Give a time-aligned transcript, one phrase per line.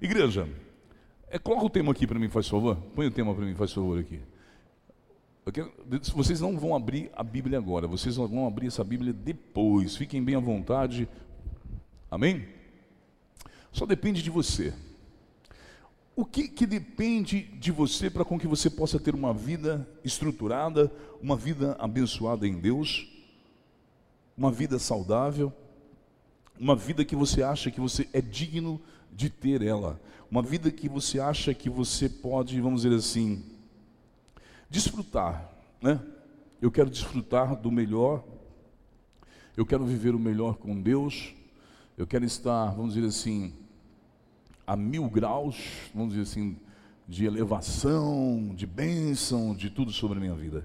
[0.00, 0.48] Igreja,
[1.28, 2.76] é, coloca o tema aqui para mim, faz favor.
[2.94, 4.20] Põe o tema para mim, faz favor aqui.
[5.52, 5.72] Quero,
[6.14, 9.96] vocês não vão abrir a Bíblia agora, vocês vão abrir essa Bíblia depois.
[9.96, 11.08] Fiquem bem à vontade.
[12.10, 12.46] Amém?
[13.72, 14.72] Só depende de você.
[16.16, 20.92] O que, que depende de você para com que você possa ter uma vida estruturada,
[21.20, 23.08] uma vida abençoada em Deus,
[24.36, 25.52] uma vida saudável,
[26.58, 28.80] uma vida que você acha que você é digno
[29.12, 30.00] de ter ela,
[30.30, 33.42] uma vida que você acha que você pode, vamos dizer assim,
[34.68, 35.50] desfrutar,
[35.82, 36.00] né?
[36.62, 38.22] Eu quero desfrutar do melhor,
[39.56, 41.34] eu quero viver o melhor com Deus,
[41.98, 43.52] eu quero estar, vamos dizer assim,
[44.66, 45.56] a mil graus,
[45.94, 46.56] vamos dizer assim,
[47.08, 50.64] de elevação, de bênção, de tudo sobre a minha vida.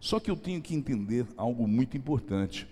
[0.00, 2.66] Só que eu tenho que entender algo muito importante.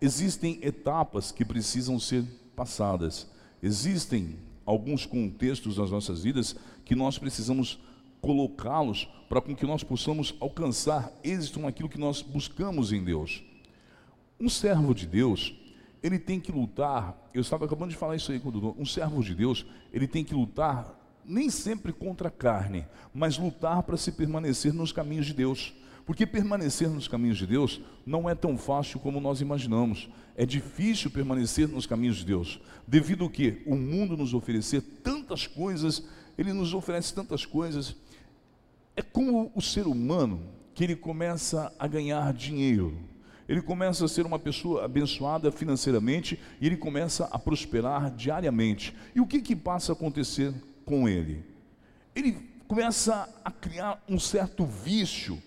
[0.00, 2.24] Existem etapas que precisam ser
[2.54, 3.26] passadas.
[3.64, 4.36] Existem
[4.66, 7.78] alguns contextos nas nossas vidas que nós precisamos
[8.20, 13.42] colocá-los para com que nós possamos alcançar êxito naquilo que nós buscamos em Deus.
[14.38, 15.54] Um servo de Deus,
[16.02, 18.84] ele tem que lutar, eu estava acabando de falar isso aí com o Dudu, um
[18.84, 23.96] servo de Deus, ele tem que lutar nem sempre contra a carne, mas lutar para
[23.96, 25.72] se permanecer nos caminhos de Deus.
[26.04, 30.08] Porque permanecer nos caminhos de Deus não é tão fácil como nós imaginamos.
[30.36, 35.46] É difícil permanecer nos caminhos de Deus, devido ao que o mundo nos oferecer tantas
[35.46, 36.04] coisas,
[36.36, 37.96] ele nos oferece tantas coisas.
[38.94, 40.42] É como o ser humano
[40.74, 43.14] que ele começa a ganhar dinheiro
[43.48, 48.96] ele começa a ser uma pessoa abençoada financeiramente e ele começa a prosperar diariamente.
[49.14, 50.52] E o que, que passa a acontecer
[50.84, 51.44] com ele?
[52.14, 52.32] Ele
[52.66, 55.40] começa a criar um certo vício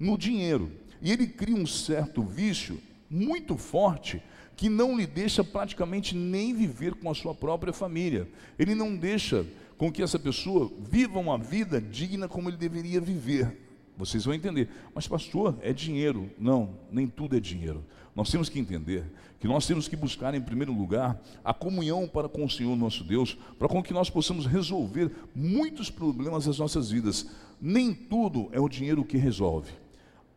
[0.00, 0.72] no dinheiro.
[1.02, 4.22] E ele cria um certo vício muito forte
[4.56, 8.28] que não lhe deixa praticamente nem viver com a sua própria família.
[8.58, 9.46] Ele não deixa
[9.78, 13.56] com que essa pessoa viva uma vida digna como ele deveria viver.
[13.96, 14.68] Vocês vão entender.
[14.94, 16.30] Mas, pastor, é dinheiro.
[16.38, 17.84] Não, nem tudo é dinheiro.
[18.14, 19.04] Nós temos que entender
[19.38, 23.02] que nós temos que buscar, em primeiro lugar, a comunhão para com o Senhor nosso
[23.02, 27.26] Deus, para com que nós possamos resolver muitos problemas das nossas vidas.
[27.58, 29.72] Nem tudo é o dinheiro que resolve.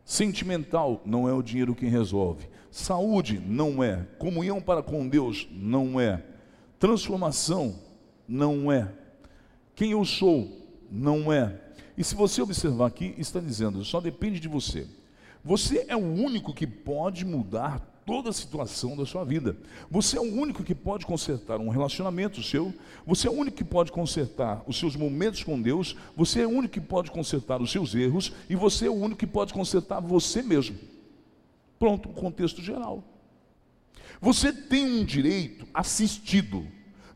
[0.04, 2.48] Sentimental não é o dinheiro que resolve.
[2.70, 4.06] Saúde não é.
[4.18, 6.22] Comunhão para com Deus não é.
[6.78, 7.78] Transformação
[8.28, 8.92] não é.
[9.74, 10.48] Quem eu sou
[10.90, 11.60] não é.
[11.96, 14.86] E se você observar aqui, está dizendo, só depende de você.
[15.44, 19.56] Você é o único que pode mudar toda a situação da sua vida.
[19.90, 22.72] Você é o único que pode consertar um relacionamento seu,
[23.06, 26.50] você é o único que pode consertar os seus momentos com Deus, você é o
[26.50, 30.00] único que pode consertar os seus erros e você é o único que pode consertar
[30.00, 30.76] você mesmo.
[31.78, 33.02] Pronto, contexto geral.
[34.20, 36.66] Você tem um direito assistido.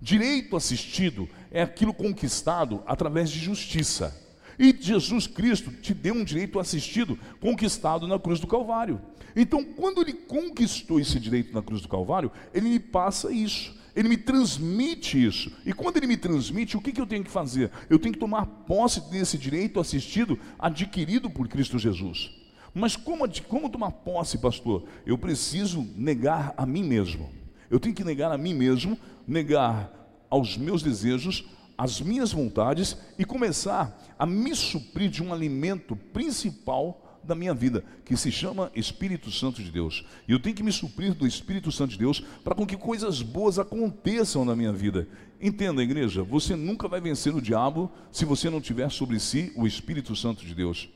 [0.01, 4.28] Direito assistido é aquilo conquistado através de justiça.
[4.59, 9.01] E Jesus Cristo te deu um direito assistido, conquistado na cruz do Calvário.
[9.37, 14.09] Então, quando ele conquistou esse direito na cruz do Calvário, ele me passa isso, ele
[14.09, 15.53] me transmite isso.
[15.65, 17.71] E quando ele me transmite, o que, que eu tenho que fazer?
[17.89, 22.33] Eu tenho que tomar posse desse direito assistido adquirido por Cristo Jesus.
[22.75, 24.85] Mas como, como tomar posse, pastor?
[25.07, 27.31] Eu preciso negar a mim mesmo.
[27.71, 29.93] Eu tenho que negar a mim mesmo, negar
[30.31, 31.45] aos meus desejos,
[31.77, 37.85] as minhas vontades e começar a me suprir de um alimento principal da minha vida,
[38.05, 40.05] que se chama Espírito Santo de Deus.
[40.27, 43.23] E eu tenho que me suprir do Espírito Santo de Deus para com que coisas
[43.23, 45.07] boas aconteçam na minha vida.
[45.41, 49.67] Entenda, igreja, você nunca vai vencer o diabo se você não tiver sobre si o
[49.67, 50.89] Espírito Santo de Deus.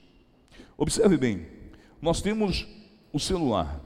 [0.77, 1.47] Observe bem,
[2.01, 2.67] nós temos
[3.13, 3.81] o celular,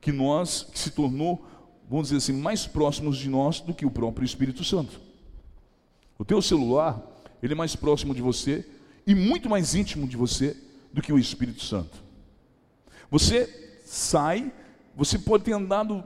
[0.00, 1.46] que nós que se tornou,
[1.88, 5.00] vamos dizer assim, mais próximos de nós do que o próprio Espírito Santo.
[6.18, 7.00] O teu celular,
[7.42, 8.66] ele é mais próximo de você
[9.06, 10.56] e muito mais íntimo de você
[10.92, 12.02] do que o Espírito Santo.
[13.10, 14.52] Você sai,
[14.94, 16.04] você pode ter andado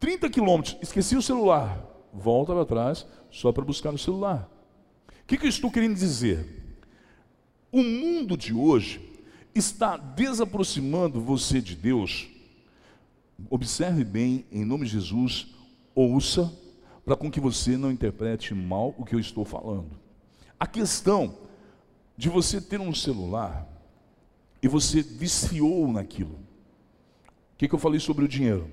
[0.00, 4.48] 30 quilômetros, esqueci o celular, volta para trás só para buscar o celular.
[5.08, 6.46] O que, que eu estou querendo dizer?
[7.70, 9.00] O mundo de hoje
[9.54, 12.28] está desaproximando você de Deus.
[13.50, 15.48] Observe bem, em nome de Jesus,
[15.94, 16.52] ouça
[17.04, 20.01] para com que você não interprete mal o que eu estou falando.
[20.62, 21.38] A questão
[22.16, 23.66] de você ter um celular
[24.62, 26.38] e você viciou naquilo.
[27.26, 28.70] O que, que eu falei sobre o dinheiro?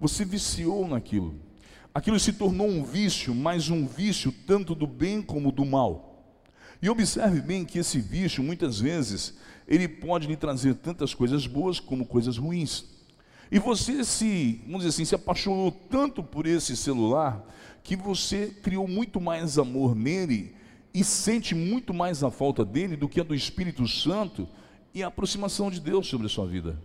[0.00, 1.34] Você viciou naquilo.
[1.92, 6.24] Aquilo se tornou um vício, mas um vício tanto do bem como do mal.
[6.80, 9.34] E observe bem que esse vício, muitas vezes,
[9.66, 12.86] ele pode lhe trazer tantas coisas boas como coisas ruins.
[13.52, 17.44] E você se, vamos dizer assim, se apaixonou tanto por esse celular
[17.82, 20.56] que você criou muito mais amor nele
[20.92, 24.48] e sente muito mais a falta dele do que a do Espírito Santo
[24.94, 26.78] e a aproximação de Deus sobre a sua vida.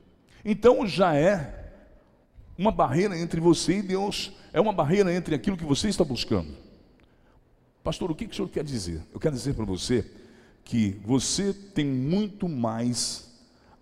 [0.43, 1.71] Então já é
[2.57, 6.55] uma barreira entre você e Deus, é uma barreira entre aquilo que você está buscando.
[7.83, 9.01] Pastor, o que, que o senhor quer dizer?
[9.13, 10.09] Eu quero dizer para você
[10.63, 13.31] que você tem muito mais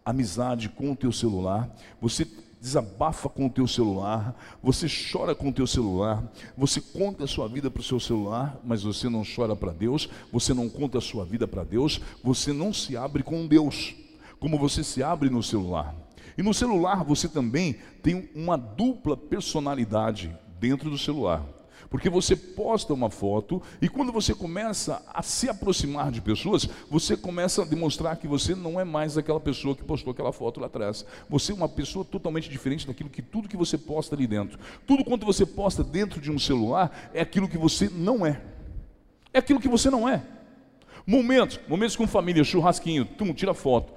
[0.03, 1.69] amizade com o teu celular,
[2.00, 2.27] você
[2.61, 6.23] desabafa com o teu celular, você chora com o teu celular,
[6.55, 10.07] você conta a sua vida para o seu celular, mas você não chora para Deus,
[10.31, 13.95] você não conta a sua vida para Deus, você não se abre com Deus,
[14.39, 15.95] como você se abre no celular.
[16.37, 21.43] E no celular você também tem uma dupla personalidade dentro do celular.
[21.91, 27.17] Porque você posta uma foto e quando você começa a se aproximar de pessoas, você
[27.17, 30.67] começa a demonstrar que você não é mais aquela pessoa que postou aquela foto lá
[30.67, 31.05] atrás.
[31.29, 34.57] Você é uma pessoa totalmente diferente daquilo que tudo que você posta ali dentro.
[34.88, 38.41] Tudo quanto você posta dentro de um celular é aquilo que você não é.
[39.33, 40.23] É aquilo que você não é.
[41.05, 43.91] Momentos, momentos com família, churrasquinho, tum, tira foto.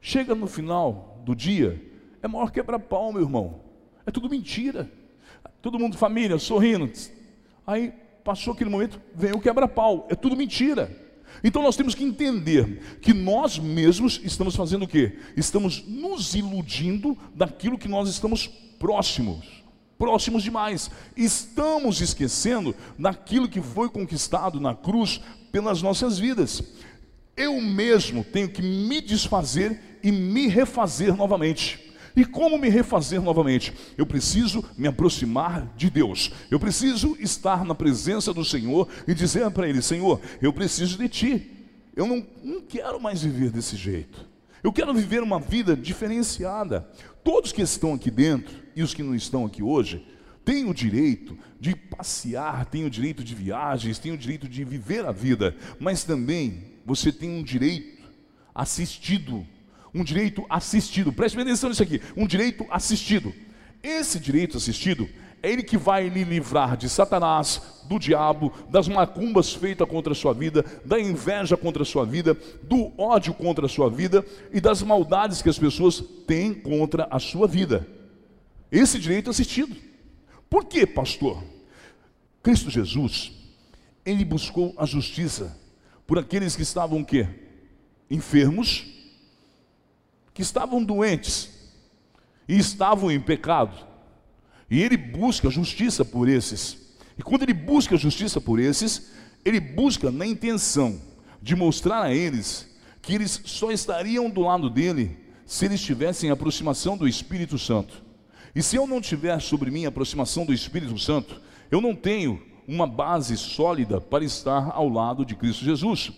[0.00, 1.78] Chega no final do dia,
[2.22, 3.60] é maior quebra-pau, meu irmão.
[4.06, 4.90] É tudo mentira.
[5.60, 6.90] Todo mundo, família, sorrindo.
[7.68, 7.92] Aí
[8.24, 10.06] passou aquele momento, vem o quebra-pau.
[10.08, 10.90] É tudo mentira.
[11.44, 15.18] Então nós temos que entender que nós mesmos estamos fazendo o quê?
[15.36, 18.46] Estamos nos iludindo daquilo que nós estamos
[18.78, 19.62] próximos.
[19.98, 20.90] Próximos demais.
[21.14, 25.20] Estamos esquecendo daquilo que foi conquistado na cruz
[25.52, 26.62] pelas nossas vidas.
[27.36, 31.87] Eu mesmo tenho que me desfazer e me refazer novamente.
[32.18, 33.72] E como me refazer novamente?
[33.96, 36.32] Eu preciso me aproximar de Deus.
[36.50, 41.08] Eu preciso estar na presença do Senhor e dizer para Ele: Senhor, eu preciso de
[41.08, 41.50] Ti.
[41.94, 44.26] Eu não, não quero mais viver desse jeito.
[44.64, 46.90] Eu quero viver uma vida diferenciada.
[47.22, 50.04] Todos que estão aqui dentro e os que não estão aqui hoje
[50.44, 55.06] têm o direito de passear, têm o direito de viagens, têm o direito de viver
[55.06, 58.10] a vida, mas também você tem um direito
[58.52, 59.46] assistido
[59.94, 61.12] um direito assistido.
[61.12, 63.32] Preste atenção nisso aqui: um direito assistido.
[63.82, 65.08] Esse direito assistido
[65.42, 70.16] é ele que vai lhe livrar de Satanás, do diabo, das macumbas feitas contra a
[70.16, 74.60] sua vida, da inveja contra a sua vida, do ódio contra a sua vida e
[74.60, 77.86] das maldades que as pessoas têm contra a sua vida.
[78.70, 79.76] Esse direito assistido.
[80.50, 81.42] Por quê, pastor?
[82.42, 83.32] Cristo Jesus,
[84.04, 85.56] ele buscou a justiça
[86.06, 87.28] por aqueles que estavam o quê?
[88.10, 88.86] Enfermos,
[90.38, 91.50] que estavam doentes
[92.48, 93.76] e estavam em pecado.
[94.70, 96.94] E ele busca justiça por esses.
[97.18, 99.10] E quando ele busca justiça por esses,
[99.44, 101.02] ele busca na intenção
[101.42, 106.96] de mostrar a eles que eles só estariam do lado dele se eles tivessem aproximação
[106.96, 108.00] do Espírito Santo.
[108.54, 112.86] E se eu não tiver sobre mim aproximação do Espírito Santo, eu não tenho uma
[112.86, 116.12] base sólida para estar ao lado de Cristo Jesus.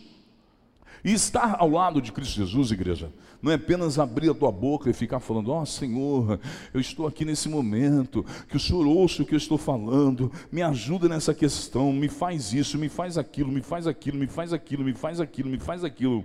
[1.02, 3.10] E estar ao lado de Cristo Jesus, igreja,
[3.42, 6.38] não é apenas abrir a tua boca e ficar falando, ó oh, Senhor,
[6.74, 10.62] eu estou aqui nesse momento, que o Senhor ouça o que eu estou falando, me
[10.62, 14.84] ajuda nessa questão, me faz isso, me faz aquilo, me faz aquilo, me faz aquilo,
[14.84, 16.24] me faz aquilo, me faz aquilo.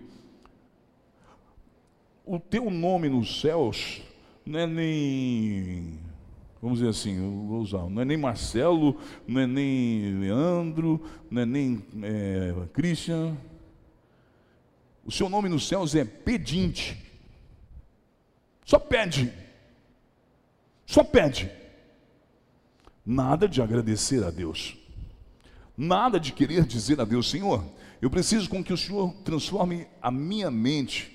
[2.25, 4.01] O teu nome nos céus
[4.45, 5.99] não é nem,
[6.61, 11.45] vamos dizer assim, vou usar, não é nem Marcelo, não é nem Leandro, não é
[11.45, 13.37] nem é, Christian,
[15.05, 17.04] o seu nome nos céus é pedinte.
[18.65, 19.31] Só pede.
[20.85, 21.51] Só pede.
[23.05, 24.75] Nada de agradecer a Deus.
[25.77, 27.63] Nada de querer dizer a Deus, Senhor,
[28.01, 31.11] eu preciso com que o Senhor transforme a minha mente,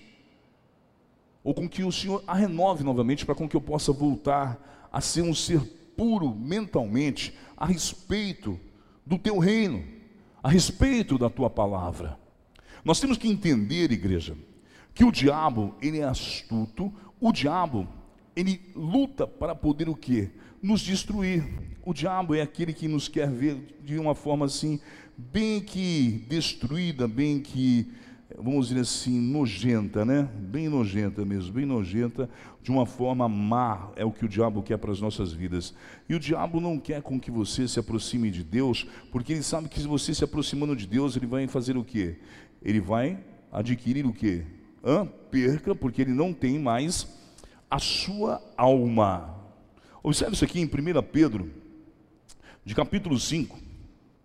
[1.42, 5.00] ou com que o Senhor a renove novamente, para com que eu possa voltar a
[5.00, 5.60] ser um ser
[5.96, 8.60] puro mentalmente, a respeito
[9.04, 9.84] do teu reino,
[10.42, 12.18] a respeito da tua palavra.
[12.84, 14.36] Nós temos que entender, igreja,
[14.94, 17.86] que o diabo, ele é astuto, o diabo,
[18.34, 20.30] ele luta para poder o quê?
[20.62, 21.44] Nos destruir.
[21.84, 24.78] O diabo é aquele que nos quer ver de uma forma assim,
[25.16, 27.90] bem que destruída, bem que,
[28.38, 30.28] vamos dizer assim, nojenta, né?
[30.34, 32.28] Bem nojenta mesmo, bem nojenta,
[32.62, 35.74] de uma forma má, é o que o diabo quer para as nossas vidas.
[36.08, 39.68] E o diabo não quer com que você se aproxime de Deus, porque ele sabe
[39.68, 42.18] que se você se aproximando de Deus, ele vai fazer o quê?
[42.62, 43.18] ele vai
[43.50, 44.44] adquirir o que?
[45.30, 47.06] Perca, porque ele não tem mais
[47.70, 49.36] a sua alma.
[50.02, 51.50] Observe isso aqui em 1 Pedro,
[52.64, 53.58] de capítulo 5.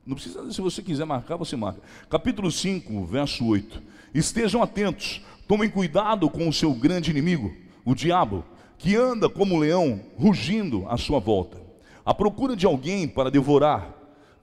[0.05, 1.81] Não precisa, se você quiser marcar, você marca.
[2.09, 3.81] Capítulo 5, verso 8.
[4.13, 8.45] Estejam atentos, tomem cuidado com o seu grande inimigo, o diabo,
[8.77, 11.61] que anda como um leão, rugindo à sua volta,
[12.05, 13.93] à procura de alguém para devorar.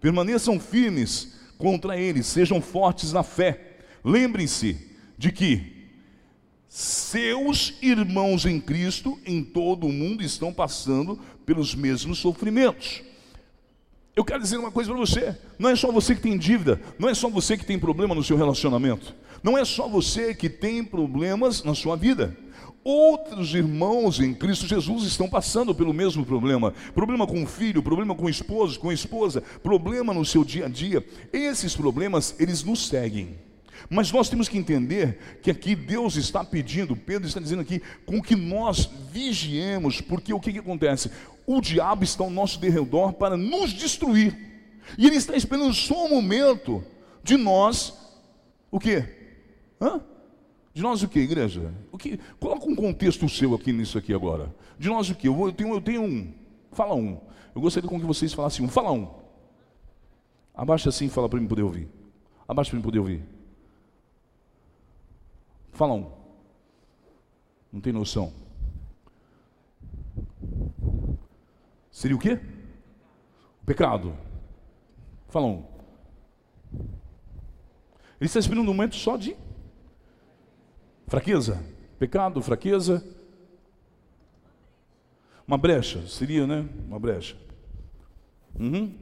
[0.01, 3.79] Permaneçam firmes contra ele, sejam fortes na fé.
[4.05, 5.72] Lembrem-se de que
[6.73, 13.03] seus irmãos em Cristo em todo o mundo estão passando pelos mesmos sofrimentos.
[14.17, 17.11] Eu quero dizer uma coisa para você: não é só você que tem dívida, não
[17.11, 20.83] é só você que tem problema no seu relacionamento, não é só você que tem
[20.83, 22.35] problemas na sua vida.
[22.83, 26.73] Outros irmãos em Cristo Jesus estão passando pelo mesmo problema.
[26.95, 30.65] Problema com o filho, problema com o esposo, com a esposa, problema no seu dia
[30.65, 31.07] a dia.
[31.35, 33.37] Esses problemas, eles nos seguem.
[33.89, 38.21] Mas nós temos que entender que aqui Deus está pedindo, Pedro está dizendo aqui, com
[38.21, 41.11] que nós vigiemos, porque o que, que acontece?
[41.47, 44.37] O diabo está ao nosso derredor para nos destruir.
[44.97, 46.85] E ele está esperando só o momento
[47.23, 47.95] de nós,
[48.71, 49.05] o quê?
[49.81, 50.01] Hã?
[50.75, 51.73] De nós o que, igreja?
[51.91, 52.19] O que?
[52.41, 54.55] Coloca um contexto seu aqui nisso aqui agora.
[54.79, 55.29] De nós o que?
[55.29, 56.33] Eu, eu, tenho, eu tenho um.
[56.73, 57.21] Fala um.
[57.55, 58.69] Eu gostaria com que vocês falassem um.
[58.69, 59.09] Fala um.
[60.55, 61.89] Abaixa assim e fala para mim poder ouvir.
[62.49, 63.23] Abaixa para mim poder ouvir.
[65.73, 66.13] Fala um.
[67.73, 68.33] Não tem noção.
[71.91, 72.41] Seria o quê?
[73.67, 74.17] Pecado.
[75.29, 75.65] Fala um.
[78.21, 79.37] Ele está esperando um momento só de
[81.13, 81.63] Fraqueza?
[81.99, 83.05] Pecado, fraqueza?
[85.47, 86.67] Uma brecha, seria, né?
[86.87, 87.37] Uma brecha.
[88.59, 88.99] Uhum.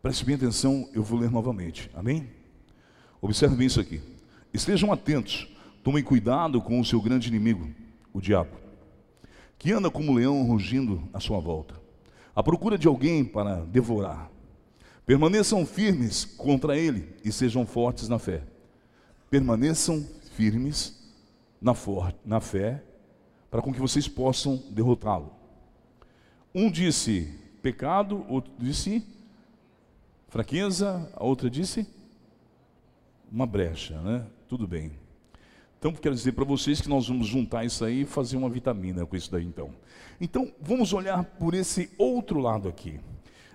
[0.00, 1.90] Preste bem atenção, eu vou ler novamente.
[1.94, 2.30] Amém?
[3.24, 4.02] Observe bem isso aqui.
[4.52, 5.48] Estejam atentos,
[5.82, 7.70] tomem cuidado com o seu grande inimigo,
[8.12, 8.50] o diabo,
[9.58, 11.74] que anda como um leão rugindo à sua volta,
[12.36, 14.30] à procura de alguém para devorar.
[15.06, 18.42] Permaneçam firmes contra ele e sejam fortes na fé.
[19.30, 21.02] Permaneçam firmes
[21.62, 21.72] na,
[22.26, 22.84] na fé,
[23.50, 25.32] para com que vocês possam derrotá-lo.
[26.54, 29.02] Um disse pecado, outro disse
[30.28, 31.86] fraqueza, a outra disse
[33.34, 34.24] uma brecha, né?
[34.48, 34.92] Tudo bem.
[35.76, 39.04] Então, quero dizer para vocês que nós vamos juntar isso aí e fazer uma vitamina
[39.04, 39.74] com isso daí, então.
[40.20, 43.00] Então, vamos olhar por esse outro lado aqui.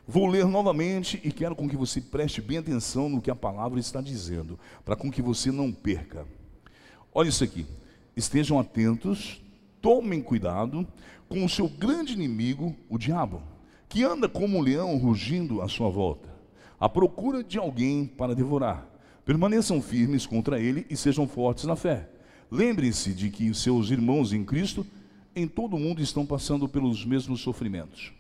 [0.06, 3.80] Vou ler novamente e quero com que você preste bem atenção no que a palavra
[3.80, 6.28] está dizendo, para com que você não perca.
[7.14, 7.66] Olha isso aqui.
[8.18, 9.42] Estejam atentos,
[9.82, 10.86] tomem cuidado
[11.30, 13.42] com o seu grande inimigo, o diabo,
[13.88, 16.30] que anda como um leão rugindo à sua volta,
[16.78, 18.99] à procura de alguém para devorar.
[19.30, 22.10] Permaneçam firmes contra ele e sejam fortes na fé.
[22.50, 24.84] Lembrem-se de que seus irmãos em Cristo
[25.36, 28.12] em todo o mundo estão passando pelos mesmos sofrimentos.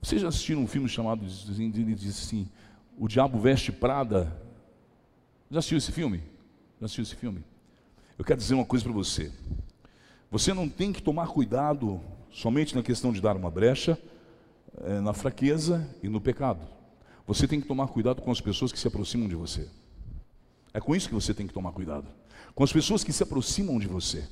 [0.00, 2.48] Vocês já assistiram um filme chamado, ele diz assim,
[2.96, 4.40] O Diabo Veste Prada?
[5.50, 6.22] Já assistiu esse filme?
[6.78, 7.42] Já assistiu esse filme?
[8.16, 9.32] Eu quero dizer uma coisa para você.
[10.30, 12.00] Você não tem que tomar cuidado
[12.30, 13.98] somente na questão de dar uma brecha,
[14.84, 16.66] é, na fraqueza e no pecado.
[17.26, 19.68] Você tem que tomar cuidado com as pessoas que se aproximam de você.
[20.72, 22.06] É com isso que você tem que tomar cuidado.
[22.54, 24.26] Com as pessoas que se aproximam de você.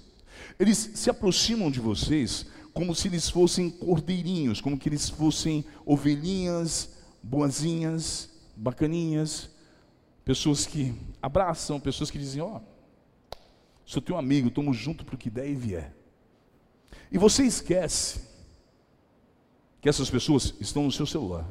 [0.59, 6.97] Eles se aproximam de vocês como se eles fossem cordeirinhos, como que eles fossem ovelhinhas,
[7.23, 9.51] boazinhas, bacaninhas,
[10.25, 13.37] pessoas que abraçam, pessoas que dizem: Ó, oh,
[13.85, 15.97] sou teu amigo, estamos juntos para o que der e vier.
[17.11, 18.36] E você esquece
[19.87, 21.47] que essas pessoas estão no seu celular.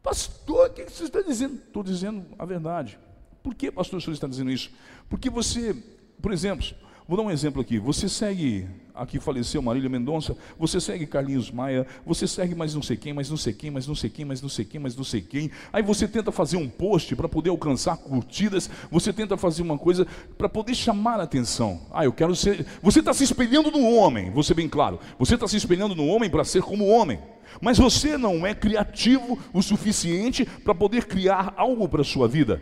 [0.00, 1.56] Pastor, o que você está dizendo?
[1.56, 2.96] Estou dizendo a verdade.
[3.42, 4.70] Por que, pastor, o senhor está dizendo isso?
[5.08, 5.74] Porque você,
[6.22, 6.64] por exemplo,
[7.08, 7.78] Vou dar um exemplo aqui.
[7.78, 12.96] Você segue, aqui faleceu Marília Mendonça, você segue Carlinhos Maia, você segue mais não sei
[12.96, 15.04] quem, mais não sei quem, mais não sei quem, mais não sei quem, mais não
[15.04, 15.48] sei quem.
[15.72, 20.04] Aí você tenta fazer um post para poder alcançar curtidas, você tenta fazer uma coisa
[20.36, 21.80] para poder chamar a atenção.
[21.92, 22.66] Ah, eu quero ser.
[22.82, 24.98] Você está se espelhando no homem, ser bem claro.
[25.16, 27.20] Você está se espelhando no homem para ser como homem.
[27.60, 32.60] Mas você não é criativo o suficiente para poder criar algo para a sua vida.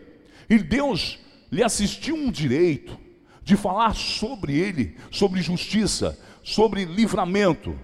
[0.51, 1.19] E Deus
[1.51, 3.03] lhe assistiu um direito
[3.45, 7.79] de falar sobre ele, sobre justiça, sobre livramento.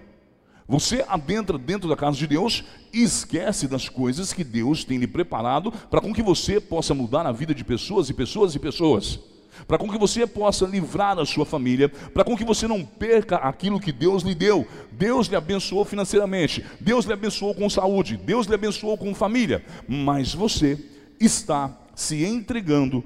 [0.67, 2.63] Você adentra dentro da casa de Deus
[2.93, 7.25] e esquece das coisas que Deus tem lhe preparado para com que você possa mudar
[7.25, 9.19] a vida de pessoas e pessoas e pessoas.
[9.67, 13.35] Para com que você possa livrar a sua família, para com que você não perca
[13.35, 14.65] aquilo que Deus lhe deu.
[14.93, 20.33] Deus lhe abençoou financeiramente, Deus lhe abençoou com saúde, Deus lhe abençoou com família, mas
[20.33, 20.79] você
[21.19, 23.03] está se entregando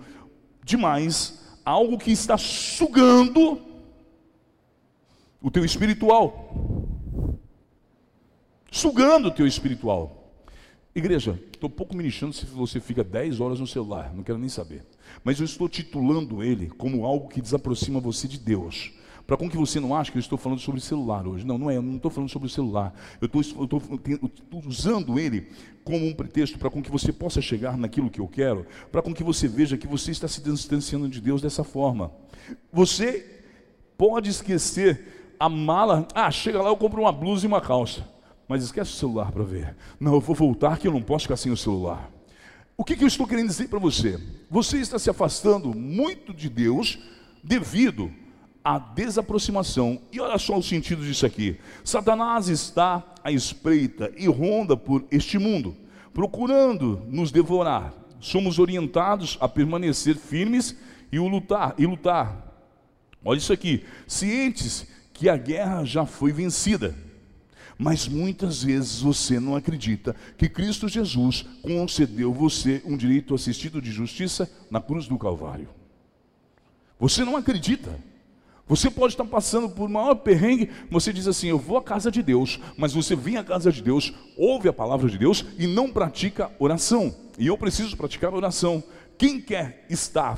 [0.64, 3.60] demais algo que está sugando
[5.42, 6.52] o teu espiritual.
[8.72, 10.32] Sugando o teu espiritual.
[10.94, 14.86] Igreja, estou pouco ministrando se você fica 10 horas no celular, não quero nem saber.
[15.24, 18.94] Mas eu estou titulando ele como algo que desaproxima você de Deus.
[19.26, 21.46] Para com que você não ache que eu estou falando sobre celular hoje.
[21.46, 22.94] Não, não é, eu não estou falando sobre o celular.
[23.20, 23.42] Eu estou,
[24.66, 25.48] usando ele
[25.84, 29.14] como um pretexto para com que você possa chegar naquilo que eu quero, para com
[29.14, 32.12] que você veja que você está se distanciando de Deus dessa forma.
[32.72, 33.44] Você
[33.98, 38.08] pode esquecer a mala, ah, chega lá, eu compro uma blusa e uma calça.
[38.48, 39.76] Mas esquece o celular para ver.
[40.00, 42.12] Não, eu vou voltar que eu não posso ficar sem o celular.
[42.78, 44.20] O que, que eu estou querendo dizer para você?
[44.52, 47.00] Você está se afastando muito de Deus
[47.44, 48.12] devido
[48.66, 50.02] à desaproximação.
[50.12, 55.38] E olha só o sentido disso aqui: Satanás está à espreita e ronda por este
[55.38, 55.78] mundo,
[56.12, 57.94] procurando nos devorar.
[58.20, 60.76] Somos orientados a permanecer firmes
[61.12, 62.44] e o lutar e lutar.
[63.24, 66.96] Olha isso aqui, cientes que a guerra já foi vencida.
[67.78, 73.92] Mas muitas vezes você não acredita que Cristo Jesus concedeu você um direito assistido de
[73.92, 75.68] justiça na cruz do Calvário.
[76.98, 78.00] Você não acredita.
[78.68, 82.24] Você pode estar passando por maior perrengue, você diz assim: Eu vou à casa de
[82.24, 85.92] Deus, mas você vem à casa de Deus, ouve a palavra de Deus e não
[85.92, 87.16] pratica oração.
[87.38, 88.84] E eu preciso praticar oração.
[89.18, 90.36] Quem quer estar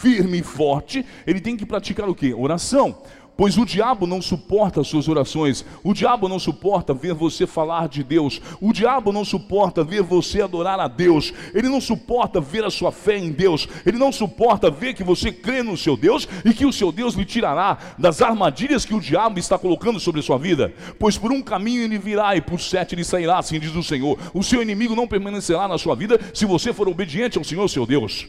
[0.00, 2.34] firme e forte, ele tem que praticar o que?
[2.34, 3.02] Oração.
[3.40, 7.88] Pois o diabo não suporta as suas orações, o diabo não suporta ver você falar
[7.88, 12.66] de Deus, o diabo não suporta ver você adorar a Deus, ele não suporta ver
[12.66, 16.28] a sua fé em Deus, ele não suporta ver que você crê no seu Deus
[16.44, 20.20] e que o seu Deus lhe tirará das armadilhas que o diabo está colocando sobre
[20.20, 20.74] a sua vida.
[20.98, 24.18] Pois por um caminho ele virá e por sete ele sairá, assim diz o Senhor.
[24.34, 27.86] O seu inimigo não permanecerá na sua vida se você for obediente ao Senhor seu
[27.86, 28.28] Deus.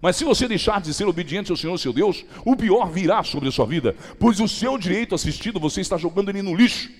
[0.00, 3.48] Mas se você deixar de ser obediente ao Senhor seu Deus, o pior virá sobre
[3.48, 6.90] a sua vida, pois o seu direito assistido você está jogando ele no lixo.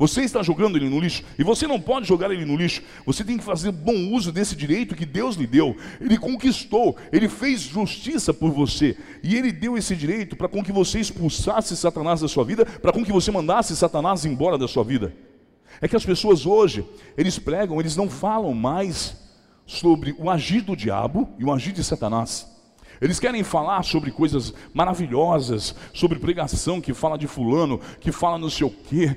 [0.00, 2.82] Você está jogando ele no lixo e você não pode jogar ele no lixo.
[3.04, 5.76] Você tem que fazer bom uso desse direito que Deus lhe deu.
[6.00, 10.72] Ele conquistou, ele fez justiça por você e ele deu esse direito para com que
[10.72, 14.82] você expulsasse Satanás da sua vida, para com que você mandasse Satanás embora da sua
[14.82, 15.14] vida.
[15.82, 16.82] É que as pessoas hoje,
[17.14, 19.19] eles pregam, eles não falam mais
[19.70, 22.44] sobre o agir do diabo e o agir de Satanás.
[23.00, 28.50] Eles querem falar sobre coisas maravilhosas, sobre pregação que fala de fulano, que fala não
[28.50, 29.16] sei o quê.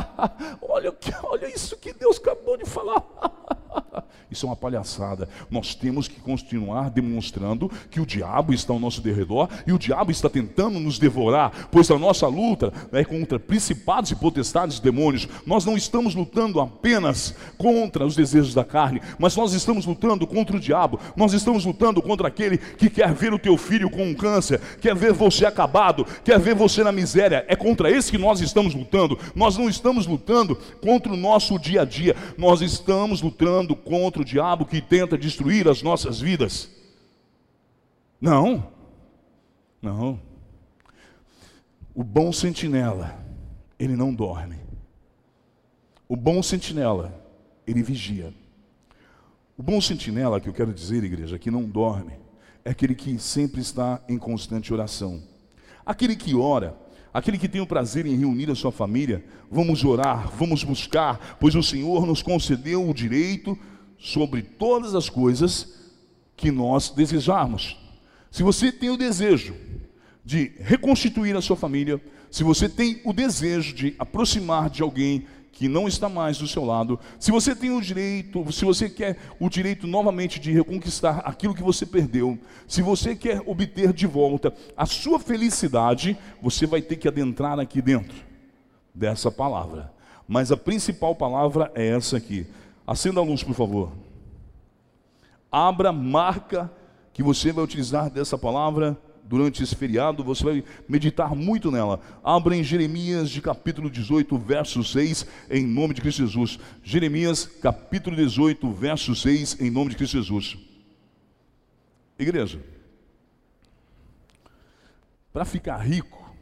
[0.60, 3.02] olha, olha isso que Deus acabou de falar.
[4.30, 5.28] Isso é uma palhaçada.
[5.50, 10.10] Nós temos que continuar demonstrando que o diabo está ao nosso derredor e o diabo
[10.10, 15.28] está tentando nos devorar, pois a nossa luta é contra principados e potestades e demônios.
[15.46, 20.56] Nós não estamos lutando apenas contra os desejos da carne, mas nós estamos lutando contra
[20.56, 20.98] o diabo.
[21.16, 24.94] Nós estamos lutando contra aquele que quer ver o teu filho com um câncer, quer
[24.94, 27.44] ver você acabado, quer ver você na miséria.
[27.48, 29.18] É contra esse que nós estamos lutando.
[29.34, 32.16] Nós não estamos lutando contra o nosso dia a dia.
[32.36, 36.68] Nós estamos lutando contra o diabo que tenta destruir as nossas vidas.
[38.20, 38.68] Não,
[39.80, 40.20] não.
[41.94, 43.16] O bom sentinela,
[43.78, 44.58] ele não dorme.
[46.08, 47.14] O bom sentinela,
[47.64, 48.34] ele vigia.
[49.56, 52.18] O bom sentinela, que eu quero dizer, igreja, que não dorme,
[52.64, 55.22] é aquele que sempre está em constante oração.
[55.86, 56.76] Aquele que ora,
[57.14, 61.54] aquele que tem o prazer em reunir a sua família, vamos orar, vamos buscar, pois
[61.54, 63.56] o Senhor nos concedeu o direito
[63.96, 65.92] sobre todas as coisas
[66.36, 67.78] que nós desejarmos.
[68.32, 69.54] Se você tem o desejo
[70.24, 75.68] de reconstituir a sua família, se você tem o desejo de aproximar de alguém que
[75.68, 79.48] não está mais do seu lado, se você tem o direito, se você quer o
[79.48, 82.36] direito novamente de reconquistar aquilo que você perdeu,
[82.66, 87.80] se você quer obter de volta a sua felicidade, você vai ter que adentrar aqui
[87.80, 88.16] dentro
[88.92, 89.92] dessa palavra.
[90.26, 92.46] Mas a principal palavra é essa aqui:
[92.84, 93.92] Acenda a luz, por favor.
[95.50, 96.70] Abra, marca
[97.12, 102.00] que você vai utilizar dessa palavra durante esse feriado, você vai meditar muito nela.
[102.22, 106.58] Abra em Jeremias de capítulo 18, verso 6, em nome de Cristo Jesus.
[106.82, 110.58] Jeremias capítulo 18, verso 6, em nome de Cristo Jesus.
[112.18, 112.60] Igreja,
[115.32, 116.32] para ficar rico,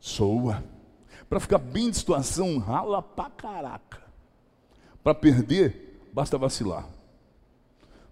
[0.00, 0.62] soa.
[1.28, 4.02] Para ficar bem de situação, rala pra caraca.
[5.02, 6.88] Para perder, basta vacilar.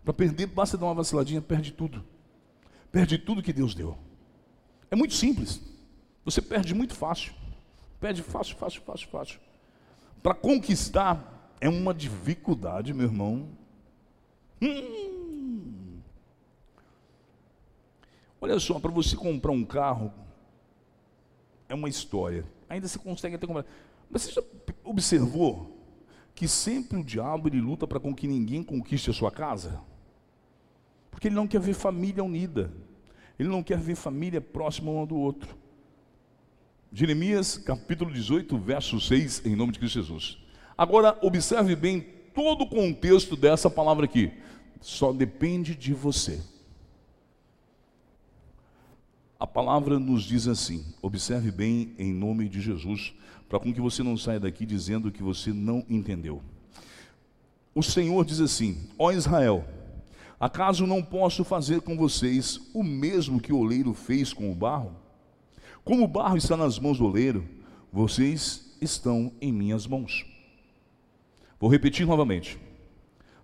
[0.04, 2.04] Para perder, basta dar uma vaciladinha, perde tudo.
[2.94, 3.98] Perde tudo que Deus deu.
[4.88, 5.60] É muito simples.
[6.24, 7.34] Você perde muito fácil.
[7.98, 9.40] Perde fácil, fácil, fácil, fácil.
[10.22, 13.48] Para conquistar é uma dificuldade, meu irmão.
[14.62, 15.98] Hum.
[18.40, 20.14] Olha só, para você comprar um carro,
[21.68, 22.46] é uma história.
[22.68, 23.66] Ainda você consegue até comprar.
[24.08, 24.42] Mas você já
[24.84, 25.84] observou
[26.32, 29.80] que sempre o diabo ele luta para com que ninguém conquiste a sua casa?
[31.10, 32.83] Porque ele não quer ver família unida.
[33.38, 35.56] Ele não quer ver família próxima um do outro.
[36.92, 40.38] Jeremias capítulo 18, verso 6, em nome de Cristo Jesus.
[40.78, 42.00] Agora, observe bem
[42.32, 44.32] todo o contexto dessa palavra aqui.
[44.80, 46.40] Só depende de você.
[49.38, 53.12] A palavra nos diz assim: observe bem em nome de Jesus,
[53.48, 56.42] para com que você não saia daqui dizendo que você não entendeu.
[57.74, 59.64] O Senhor diz assim: Ó Israel,
[60.38, 64.96] acaso não posso fazer com vocês o mesmo que o oleiro fez com o barro?
[65.84, 67.46] Como o barro está nas mãos do oleiro,
[67.92, 70.26] vocês estão em minhas mãos.
[71.60, 72.58] Vou repetir novamente.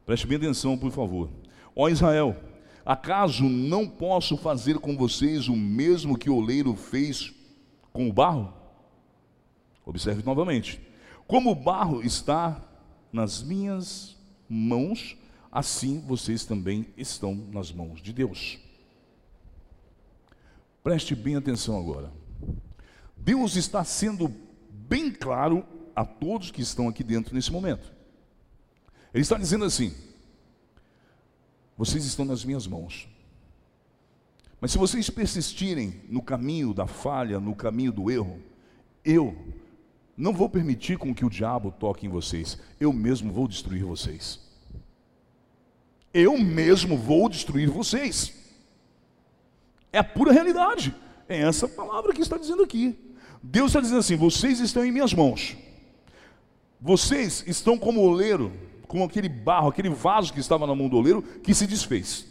[0.04, 1.30] Preste bem atenção, por favor.
[1.74, 2.36] Ó Israel,
[2.84, 7.32] acaso não posso fazer com vocês o mesmo que o oleiro fez
[7.92, 8.52] com o barro?
[9.84, 10.80] Observe novamente.
[11.26, 12.60] Como o barro está
[13.12, 14.16] nas minhas
[14.48, 15.16] mãos,
[15.50, 18.58] assim vocês também estão nas mãos de Deus.
[20.82, 22.10] Preste bem atenção agora.
[23.16, 24.34] Deus está sendo
[24.70, 27.92] bem claro a todos que estão aqui dentro nesse momento.
[29.12, 29.94] Ele está dizendo assim:
[31.76, 33.08] vocês estão nas minhas mãos.
[34.60, 38.40] Mas se vocês persistirem no caminho da falha, no caminho do erro,
[39.02, 39.36] eu
[40.16, 42.58] não vou permitir com que o diabo toque em vocês.
[42.78, 44.49] Eu mesmo vou destruir vocês.
[46.12, 48.32] Eu mesmo vou destruir vocês.
[49.92, 50.94] É a pura realidade.
[51.28, 52.98] É essa palavra que está dizendo aqui.
[53.42, 55.56] Deus está dizendo assim: vocês estão em minhas mãos.
[56.80, 58.52] Vocês estão como oleiro
[58.88, 62.26] com aquele barro, aquele vaso que estava na mão do oleiro, que se desfez.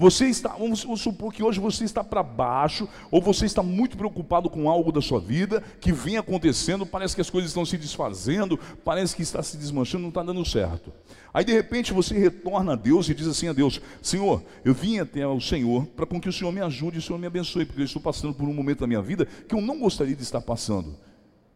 [0.00, 3.96] Você está, vamos, vamos supor que hoje você está para baixo, ou você está muito
[3.96, 7.76] preocupado com algo da sua vida que vem acontecendo, parece que as coisas estão se
[7.76, 10.92] desfazendo, parece que está se desmanchando, não está dando certo.
[11.34, 15.00] Aí de repente você retorna a Deus e diz assim a Deus: Senhor, eu vim
[15.00, 17.80] até o Senhor para com que o Senhor me ajude o Senhor me abençoe, porque
[17.80, 20.40] eu estou passando por um momento da minha vida que eu não gostaria de estar
[20.40, 20.94] passando.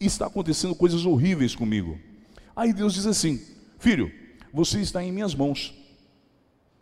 [0.01, 1.97] E está acontecendo coisas horríveis comigo.
[2.57, 3.41] Aí Deus diz assim:
[3.79, 4.11] Filho,
[4.53, 5.81] você está em minhas mãos.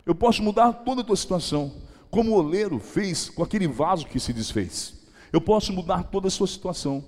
[0.05, 1.71] Eu posso mudar toda a tua situação,
[2.09, 4.93] como o oleiro fez com aquele vaso que se desfez.
[5.31, 7.03] Eu posso mudar toda a sua situação.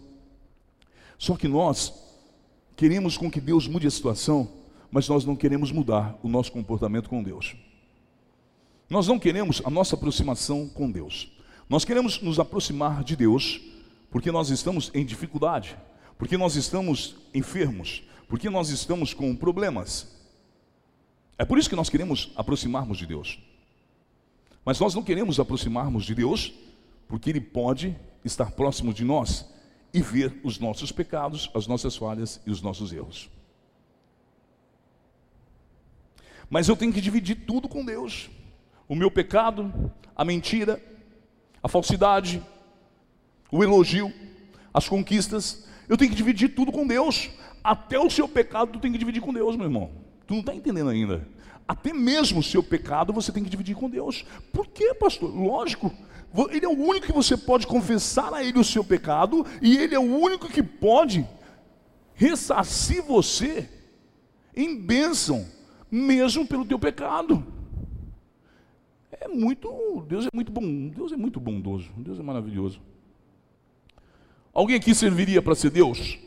[1.18, 1.94] Só que nós
[2.76, 4.50] queremos com que Deus mude a situação,
[4.92, 7.56] mas nós não queremos mudar o nosso comportamento com Deus.
[8.90, 11.32] Nós não queremos a nossa aproximação com Deus.
[11.68, 13.60] Nós queremos nos aproximar de Deus
[14.12, 15.76] porque nós estamos em dificuldade,
[16.20, 20.13] porque nós estamos enfermos, porque nós estamos com problemas.
[21.44, 23.38] É por isso que nós queremos aproximarmos de Deus.
[24.64, 26.54] Mas nós não queremos aproximarmos de Deus
[27.06, 29.46] porque Ele pode estar próximo de nós
[29.94, 33.30] e ver os nossos pecados, as nossas falhas e os nossos erros.
[36.50, 38.30] Mas eu tenho que dividir tudo com Deus:
[38.88, 40.82] o meu pecado, a mentira,
[41.62, 42.42] a falsidade,
[43.52, 44.14] o elogio,
[44.74, 45.68] as conquistas.
[45.90, 47.30] Eu tenho que dividir tudo com Deus.
[47.62, 50.03] Até o seu pecado tu tem que dividir com Deus, meu irmão.
[50.26, 51.28] Tu não está entendendo ainda.
[51.68, 54.26] Até mesmo o seu pecado você tem que dividir com Deus.
[54.52, 55.34] Por quê, pastor?
[55.34, 55.92] Lógico.
[56.50, 59.94] Ele é o único que você pode confessar a Ele o seu pecado, e Ele
[59.94, 61.28] é o único que pode
[62.16, 63.70] ressarcir você
[64.56, 65.48] em bênção,
[65.92, 67.46] mesmo pelo teu pecado.
[69.12, 72.82] É muito, Deus é muito bom, Deus é muito bondoso, Deus é maravilhoso.
[74.52, 76.18] Alguém aqui serviria para ser Deus?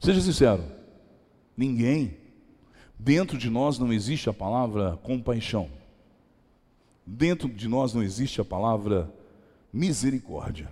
[0.00, 0.64] Seja sincero.
[1.56, 2.16] Ninguém.
[2.98, 5.68] Dentro de nós não existe a palavra compaixão.
[7.06, 9.12] Dentro de nós não existe a palavra
[9.72, 10.70] misericórdia.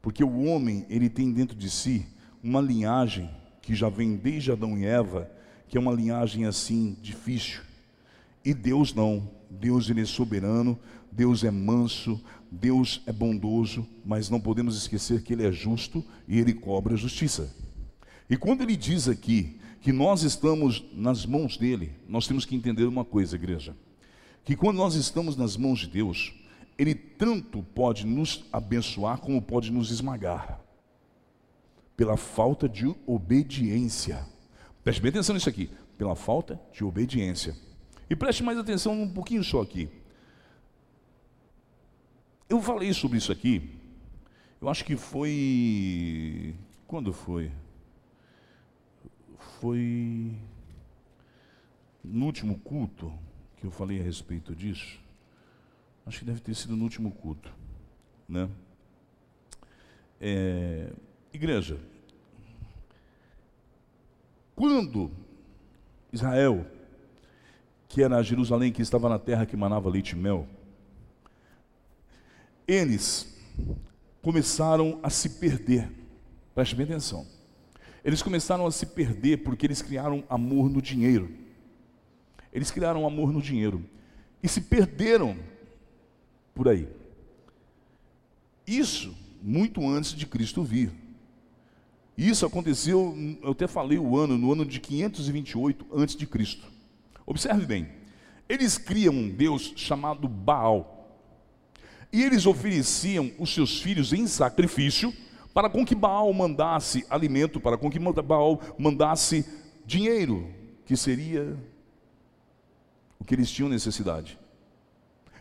[0.00, 2.06] Porque o homem, ele tem dentro de si
[2.42, 3.30] uma linhagem
[3.62, 5.30] que já vem desde Adão e Eva,
[5.66, 7.62] que é uma linhagem assim difícil.
[8.44, 9.28] E Deus não.
[9.50, 10.78] Deus ele é soberano,
[11.10, 16.38] Deus é manso, Deus é bondoso, mas não podemos esquecer que Ele é justo e
[16.38, 17.54] Ele cobra a justiça.
[18.28, 22.84] E quando Ele diz aqui que nós estamos nas mãos dEle, nós temos que entender
[22.84, 23.76] uma coisa, igreja:
[24.44, 26.34] que quando nós estamos nas mãos de Deus,
[26.78, 30.60] Ele tanto pode nos abençoar como pode nos esmagar,
[31.96, 34.26] pela falta de obediência.
[34.82, 37.56] Preste bem atenção nisso aqui, pela falta de obediência.
[38.08, 39.88] E preste mais atenção um pouquinho só aqui.
[42.48, 43.70] Eu falei sobre isso aqui,
[44.60, 46.54] eu acho que foi.
[46.86, 47.50] Quando foi?
[49.60, 50.36] Foi
[52.02, 53.12] no último culto
[53.56, 54.98] que eu falei a respeito disso.
[56.06, 57.50] Acho que deve ter sido no último culto,
[58.28, 58.48] né?
[60.20, 60.92] É,
[61.32, 61.78] igreja,
[64.54, 65.10] Quando
[66.12, 66.64] Israel,
[67.88, 70.46] que era Jerusalém, que estava na terra que manava leite e mel,
[72.66, 73.36] eles
[74.22, 75.90] começaram a se perder.
[76.54, 77.26] Preste bem atenção.
[78.04, 81.30] Eles começaram a se perder porque eles criaram amor no dinheiro.
[82.52, 83.82] Eles criaram amor no dinheiro
[84.42, 85.36] e se perderam
[86.54, 86.86] por aí.
[88.66, 90.92] Isso muito antes de Cristo vir.
[92.16, 96.66] Isso aconteceu, eu até falei o ano, no ano de 528 antes de Cristo.
[97.26, 97.88] Observe bem.
[98.48, 101.18] Eles criam um Deus chamado Baal.
[102.12, 105.12] E eles ofereciam os seus filhos em sacrifício
[105.54, 109.46] para com que Baal mandasse alimento, para com que Baal mandasse
[109.86, 110.48] dinheiro,
[110.84, 111.56] que seria
[113.18, 114.36] o que eles tinham necessidade.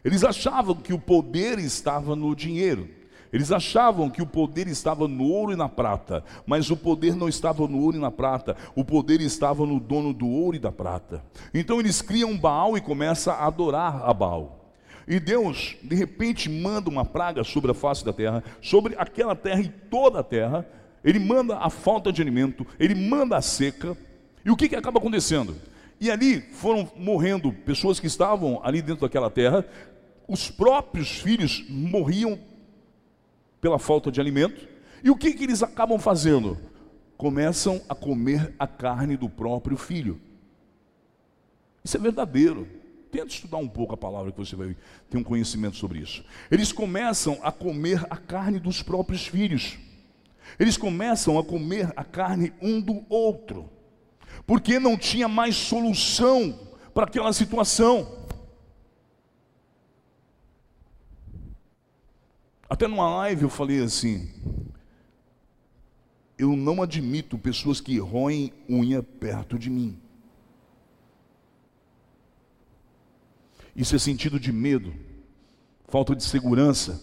[0.06, 2.88] Eles achavam que o poder estava no dinheiro.
[3.32, 7.28] Eles achavam que o poder estava no ouro e na prata, mas o poder não
[7.28, 10.72] estava no ouro e na prata, o poder estava no dono do ouro e da
[10.72, 11.26] prata.
[11.52, 14.63] Então eles criam Baal e começam a adorar a Baal.
[15.08, 19.62] E Deus, de repente, manda uma praga sobre a face da terra, sobre aquela terra
[19.62, 20.66] e toda a terra.
[21.04, 23.98] Ele manda a falta de alimento, ele manda a seca.
[24.46, 25.56] E o que, que acaba acontecendo?
[26.00, 29.66] E ali foram morrendo pessoas que estavam ali dentro daquela terra,
[30.28, 32.40] os próprios filhos morriam
[33.60, 34.68] pela falta de alimento.
[35.04, 36.58] E o que, que eles acabam fazendo?
[37.18, 40.20] Começam a comer a carne do próprio filho.
[41.84, 42.68] Isso é verdadeiro.
[43.14, 44.76] Tenta estudar um pouco a palavra que você vai
[45.08, 46.26] ter um conhecimento sobre isso.
[46.50, 49.78] Eles começam a comer a carne dos próprios filhos.
[50.60, 53.70] Eles começam a comer a carne um do outro.
[54.48, 56.60] Porque não tinha mais solução
[56.92, 58.26] para aquela situação.
[62.68, 64.28] Até numa live eu falei assim:
[66.36, 70.03] eu não admito pessoas que roem unha perto de mim.
[73.76, 74.94] Isso é sentido de medo,
[75.88, 77.02] falta de segurança.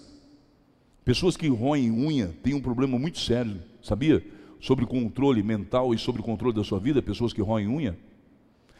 [1.04, 4.24] Pessoas que roem unha têm um problema muito sério, sabia?
[4.60, 7.98] Sobre controle mental e sobre o controle da sua vida, pessoas que roem unha.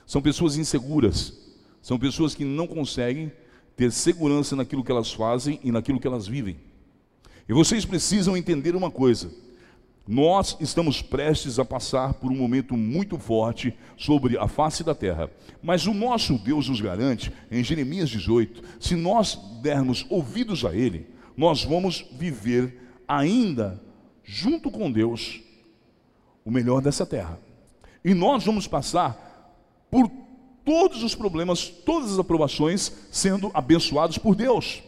[0.07, 1.37] São pessoas inseguras,
[1.83, 3.33] são pessoas que não conseguem
[3.77, 6.57] ter segurança naquilo que elas fazem e naquilo que elas vivem.
[7.49, 9.33] E vocês precisam entender uma coisa:
[10.07, 15.31] nós estamos prestes a passar por um momento muito forte sobre a face da terra.
[15.63, 21.07] Mas o nosso Deus nos garante, em Jeremias 18, se nós dermos ouvidos a Ele,
[21.37, 23.81] nós vamos viver ainda
[24.25, 25.41] junto com Deus
[26.45, 27.39] o melhor dessa terra.
[28.05, 29.57] E nós vamos passar
[29.91, 30.11] por
[30.65, 34.83] todos os problemas, todas as aprovações, sendo abençoados por Deus.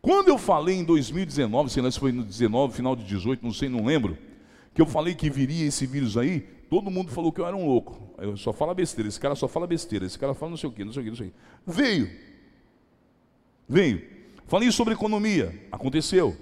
[0.00, 3.52] Quando eu falei em 2019, sei lá se foi no 19, final de 18, não
[3.52, 4.16] sei, não lembro,
[4.78, 6.38] que eu falei que viria esse vírus aí,
[6.70, 8.14] todo mundo falou que eu era um louco.
[8.16, 10.72] Eu só fala besteira, esse cara só fala besteira, esse cara fala não sei o
[10.72, 11.36] que, não sei o que, não sei o que.
[11.66, 12.10] Veio.
[13.68, 14.08] Veio.
[14.46, 16.36] Falei sobre economia, aconteceu.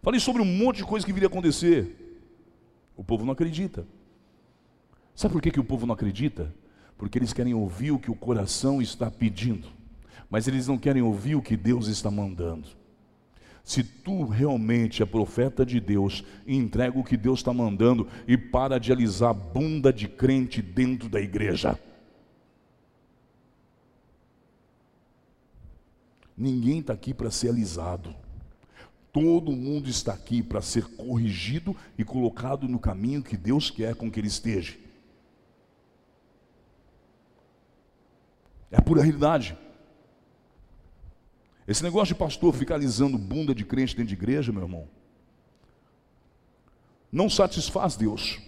[0.00, 2.16] Falei sobre um monte de coisa que viria acontecer.
[2.96, 3.86] O povo não acredita.
[5.14, 6.54] Sabe por que, que o povo não acredita?
[6.96, 9.68] Porque eles querem ouvir o que o coração está pedindo,
[10.30, 12.77] mas eles não querem ouvir o que Deus está mandando.
[13.68, 18.78] Se tu realmente é profeta de Deus, entrega o que Deus está mandando e para
[18.78, 21.78] de alisar bunda de crente dentro da igreja.
[26.34, 28.16] Ninguém está aqui para ser alisado.
[29.12, 34.10] Todo mundo está aqui para ser corrigido e colocado no caminho que Deus quer com
[34.10, 34.78] que ele esteja.
[38.70, 39.58] É pura realidade.
[41.68, 44.88] Esse negócio de pastor ficar alisando bunda de crente dentro de igreja, meu irmão,
[47.12, 48.40] não satisfaz Deus,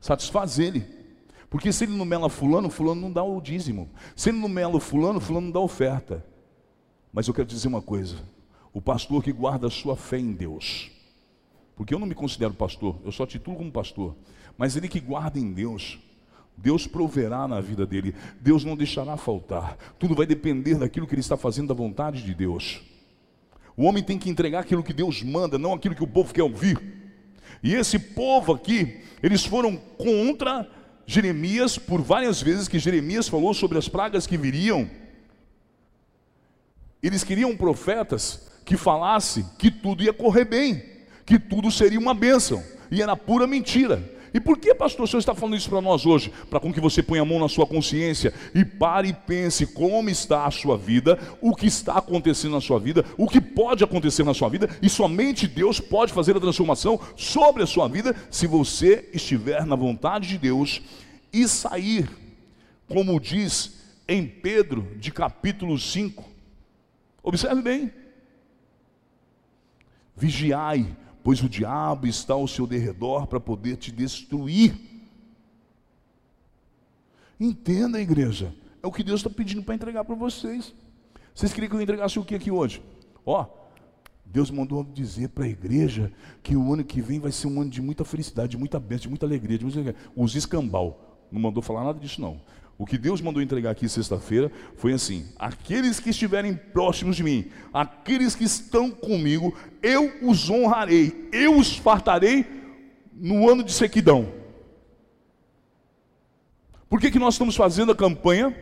[0.00, 0.96] satisfaz Ele.
[1.50, 3.88] Porque se ele não mela fulano, fulano não dá o dízimo.
[4.16, 6.24] Se ele não mela fulano, fulano não dá oferta.
[7.12, 8.16] Mas eu quero dizer uma coisa:
[8.72, 10.90] o pastor que guarda a sua fé em Deus,
[11.76, 14.16] porque eu não me considero pastor, eu só titulo como pastor,
[14.56, 15.98] mas ele que guarda em Deus,
[16.56, 19.76] Deus proverá na vida dele, Deus não deixará faltar.
[19.98, 22.80] Tudo vai depender daquilo que ele está fazendo da vontade de Deus.
[23.76, 26.42] O homem tem que entregar aquilo que Deus manda, não aquilo que o povo quer
[26.42, 26.80] ouvir.
[27.62, 30.68] E esse povo aqui, eles foram contra
[31.06, 34.88] Jeremias por várias vezes que Jeremias falou sobre as pragas que viriam.
[37.02, 40.82] Eles queriam profetas que falasse que tudo ia correr bem,
[41.24, 44.15] que tudo seria uma bênção, e era pura mentira.
[44.36, 46.30] E por que, pastor, o senhor está falando isso para nós hoje?
[46.50, 50.10] Para com que você ponha a mão na sua consciência e pare e pense como
[50.10, 54.24] está a sua vida, o que está acontecendo na sua vida, o que pode acontecer
[54.24, 58.46] na sua vida, e somente Deus pode fazer a transformação sobre a sua vida se
[58.46, 60.82] você estiver na vontade de Deus
[61.32, 62.06] e sair,
[62.86, 66.22] como diz em Pedro, de capítulo 5.
[67.22, 67.90] Observe bem.
[70.14, 70.94] Vigiai,
[71.26, 74.78] pois o diabo está ao seu derredor para poder te destruir.
[77.40, 80.72] Entenda, igreja, é o que Deus está pedindo para entregar para vocês.
[81.34, 82.80] Vocês queriam que eu entregasse o que aqui hoje?
[83.24, 83.44] Ó,
[84.24, 86.12] Deus mandou dizer para a igreja
[86.44, 89.02] que o ano que vem vai ser um ano de muita felicidade, de muita bênção,
[89.02, 90.00] de muita alegria, de muita alegria.
[90.14, 91.26] Os escambau.
[91.32, 92.40] Não mandou falar nada disso, não.
[92.78, 97.50] O que Deus mandou entregar aqui sexta-feira foi assim: aqueles que estiverem próximos de mim,
[97.72, 102.44] aqueles que estão comigo, eu os honrarei, eu os fartarei
[103.14, 104.30] no ano de sequidão.
[106.88, 108.54] Por que, que nós estamos fazendo a campanha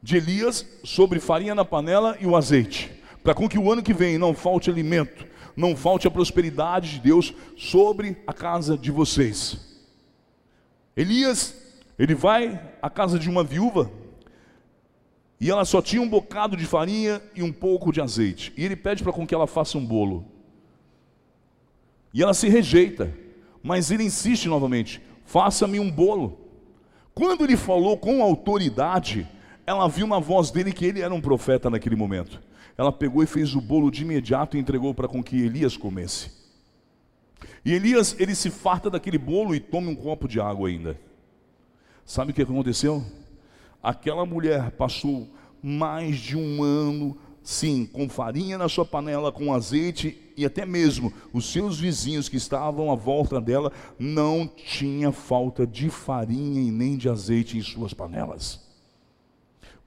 [0.00, 2.90] de Elias sobre farinha na panela e o azeite?
[3.22, 5.26] Para com que o ano que vem não falte alimento,
[5.56, 9.58] não falte a prosperidade de Deus sobre a casa de vocês.
[10.96, 11.67] Elias
[11.98, 13.90] ele vai à casa de uma viúva
[15.40, 18.52] e ela só tinha um bocado de farinha e um pouco de azeite.
[18.56, 20.24] E ele pede para com que ela faça um bolo.
[22.12, 23.14] E ela se rejeita,
[23.62, 26.40] mas ele insiste novamente: faça-me um bolo.
[27.14, 29.28] Quando ele falou com autoridade,
[29.66, 32.40] ela viu na voz dele que ele era um profeta naquele momento.
[32.76, 36.30] Ela pegou e fez o bolo de imediato e entregou para com que Elias comesse.
[37.64, 40.98] E Elias, ele se farta daquele bolo e toma um copo de água ainda.
[42.08, 43.04] Sabe o que aconteceu?
[43.82, 45.28] Aquela mulher passou
[45.62, 51.12] mais de um ano, sim, com farinha na sua panela, com azeite, e até mesmo
[51.34, 56.96] os seus vizinhos que estavam à volta dela não tinha falta de farinha e nem
[56.96, 58.58] de azeite em suas panelas.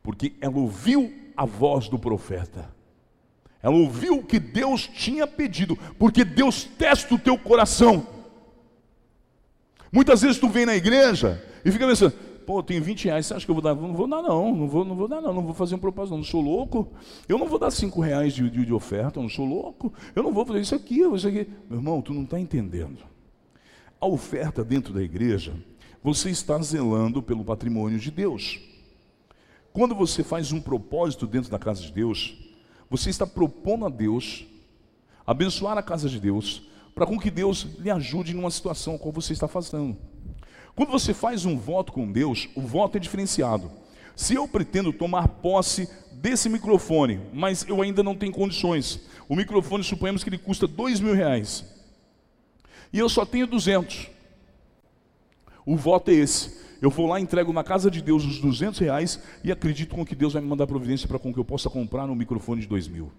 [0.03, 2.69] Porque ela ouviu a voz do profeta.
[3.63, 8.05] Ela ouviu o que Deus tinha pedido, porque Deus testa o teu coração.
[9.91, 12.13] Muitas vezes tu vem na igreja e fica pensando,
[12.45, 13.75] pô, eu tenho 20 reais, você acha que eu vou dar?
[13.75, 16.11] Não vou dar não, não vou, não vou dar não, não vou fazer um propósito
[16.11, 16.91] não, não sou louco.
[17.27, 19.93] Eu não vou dar 5 reais de, de, de oferta, não sou louco.
[20.15, 21.47] Eu não vou fazer isso aqui, isso aqui.
[21.69, 22.99] Meu irmão, tu não está entendendo.
[23.99, 25.53] A oferta dentro da igreja,
[26.03, 28.59] você está zelando pelo patrimônio de Deus.
[29.71, 32.37] Quando você faz um propósito dentro da casa de Deus,
[32.89, 34.45] você está propondo a Deus
[35.25, 39.31] abençoar a casa de Deus, para com que Deus lhe ajude numa situação como você
[39.31, 39.95] está fazendo.
[40.75, 43.71] Quando você faz um voto com Deus, o voto é diferenciado.
[44.15, 49.83] Se eu pretendo tomar posse desse microfone, mas eu ainda não tenho condições, o microfone
[49.83, 51.65] suponhamos que ele custa dois mil reais,
[52.93, 54.09] e eu só tenho 200.
[55.65, 56.59] O voto é esse.
[56.81, 60.15] Eu vou lá, entrego na casa de Deus os 200 reais e acredito com que
[60.15, 62.87] Deus vai me mandar providência para com que eu possa comprar um microfone de dois
[62.87, 63.11] mil.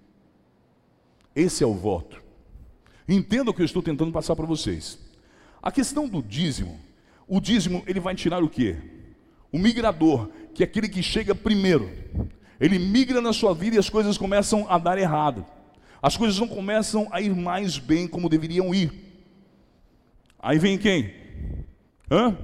[1.35, 2.21] Esse é o voto.
[3.09, 4.99] Entenda o que eu estou tentando passar para vocês.
[5.63, 6.79] A questão do dízimo
[7.27, 8.77] o dízimo, ele vai tirar o quê?
[9.51, 11.91] O migrador, que é aquele que chega primeiro.
[12.61, 15.45] Ele migra na sua vida e as coisas começam a dar errado.
[16.01, 18.93] As coisas não começam a ir mais bem como deveriam ir.
[20.39, 21.15] Aí vem quem?
[22.11, 22.37] Hã?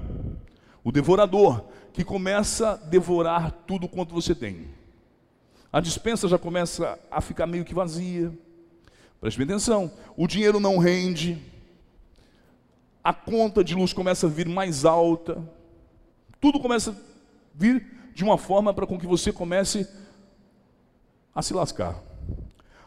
[0.85, 4.69] O devorador, que começa a devorar tudo quanto você tem.
[5.73, 8.33] A dispensa já começa a ficar meio que vazia.
[9.21, 11.37] Preste atenção, o dinheiro não rende
[13.09, 15.43] a conta de luz começa a vir mais alta,
[16.39, 16.95] tudo começa a
[17.55, 19.89] vir de uma forma para com que você comece
[21.35, 21.99] a se lascar.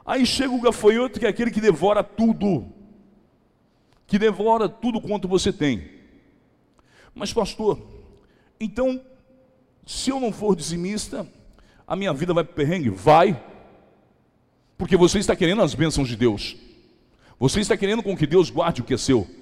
[0.06, 2.72] Aí chega o gafanhoto, que é aquele que devora tudo,
[4.06, 5.90] que devora tudo quanto você tem.
[7.16, 7.82] Mas, pastor,
[8.60, 9.02] então,
[9.88, 11.28] se eu não for dizimista,
[11.88, 12.92] a minha vida vai para o perrengue?
[12.92, 13.44] Vai,
[14.78, 16.56] porque você está querendo as bênçãos de Deus,
[17.40, 19.41] você está querendo com que Deus guarde o que é seu.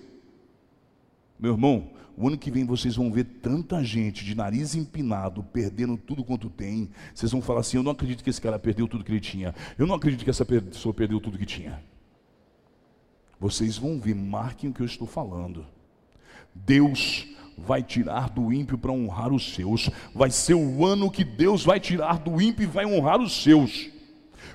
[1.40, 5.96] Meu irmão, o ano que vem vocês vão ver tanta gente de nariz empinado, perdendo
[5.96, 6.90] tudo quanto tem.
[7.16, 9.56] Vocês vão falar assim: eu não acredito que esse cara perdeu tudo que ele tinha.
[9.78, 11.82] Eu não acredito que essa pessoa perdeu tudo que tinha.
[13.40, 15.66] Vocês vão ver, marquem o que eu estou falando.
[16.54, 17.26] Deus
[17.58, 19.90] vai tirar do ímpio para honrar os seus.
[20.14, 23.90] Vai ser o ano que Deus vai tirar do ímpio e vai honrar os seus.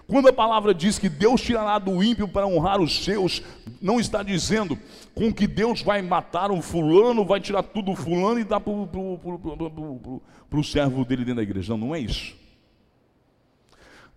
[0.06, 3.42] Quando a palavra diz que Deus tirará do ímpio para honrar os seus,
[3.80, 4.78] não está dizendo
[5.14, 8.70] com que Deus vai matar um fulano, vai tirar tudo do fulano e dar para
[8.70, 11.72] o servo dele dentro da igreja.
[11.72, 12.36] Não, não é isso.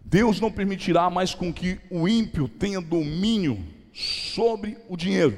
[0.02, 3.64] Deus não permitirá mais com que o ímpio tenha domínio
[3.94, 5.38] sobre o dinheiro.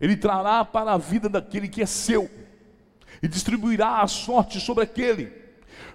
[0.00, 2.30] Ele trará para a vida daquele que é seu
[3.22, 5.39] e distribuirá a sorte sobre aquele.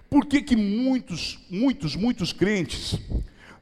[0.09, 2.97] Por que, que muitos, muitos, muitos crentes,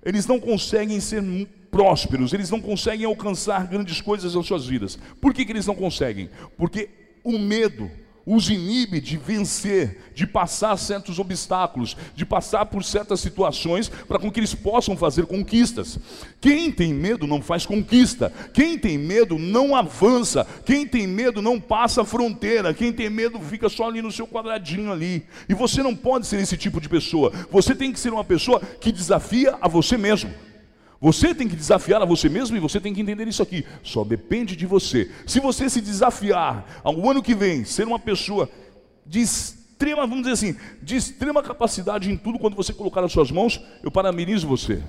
[0.04, 1.24] eles não conseguem ser
[1.72, 5.00] prósperos, eles não conseguem alcançar grandes coisas nas suas vidas?
[5.20, 6.30] Por que, que eles não conseguem?
[6.58, 6.90] Porque
[7.24, 7.90] o medo
[8.26, 14.32] os inibe de vencer, de passar certos obstáculos, de passar por certas situações para com
[14.32, 16.00] que eles possam fazer conquistas.
[16.40, 21.60] Quem tem medo não faz conquista, quem tem medo não avança, quem tem medo não
[21.60, 25.26] passa a fronteira, quem tem medo fica só ali no seu quadradinho ali.
[25.50, 28.62] E você não pode ser esse tipo de pessoa, você tem que ser uma pessoa
[28.80, 30.34] que desafia a você mesmo.
[31.04, 33.66] Você tem que desafiar a você mesmo e você tem que entender isso aqui.
[33.84, 35.12] Só depende de você.
[35.28, 38.50] Se você se desafiar ao ano que vem, ser uma pessoa
[39.06, 43.32] de extrema, vamos dizer assim, de extrema capacidade em tudo quando você colocar nas suas
[43.32, 44.82] mãos, eu parabenizo você.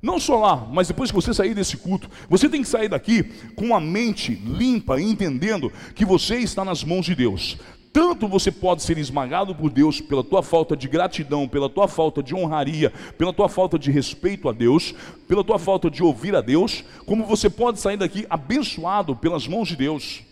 [0.00, 3.24] Não só lá, mas depois que você sair desse culto, você tem que sair daqui
[3.56, 7.58] com a mente limpa, entendendo que você está nas mãos de Deus.
[7.92, 12.22] Tanto você pode ser esmagado por Deus pela tua falta de gratidão, pela tua falta
[12.22, 14.94] de honraria, pela tua falta de respeito a Deus,
[15.26, 19.68] pela tua falta de ouvir a Deus, como você pode sair daqui abençoado pelas mãos
[19.68, 20.22] de Deus.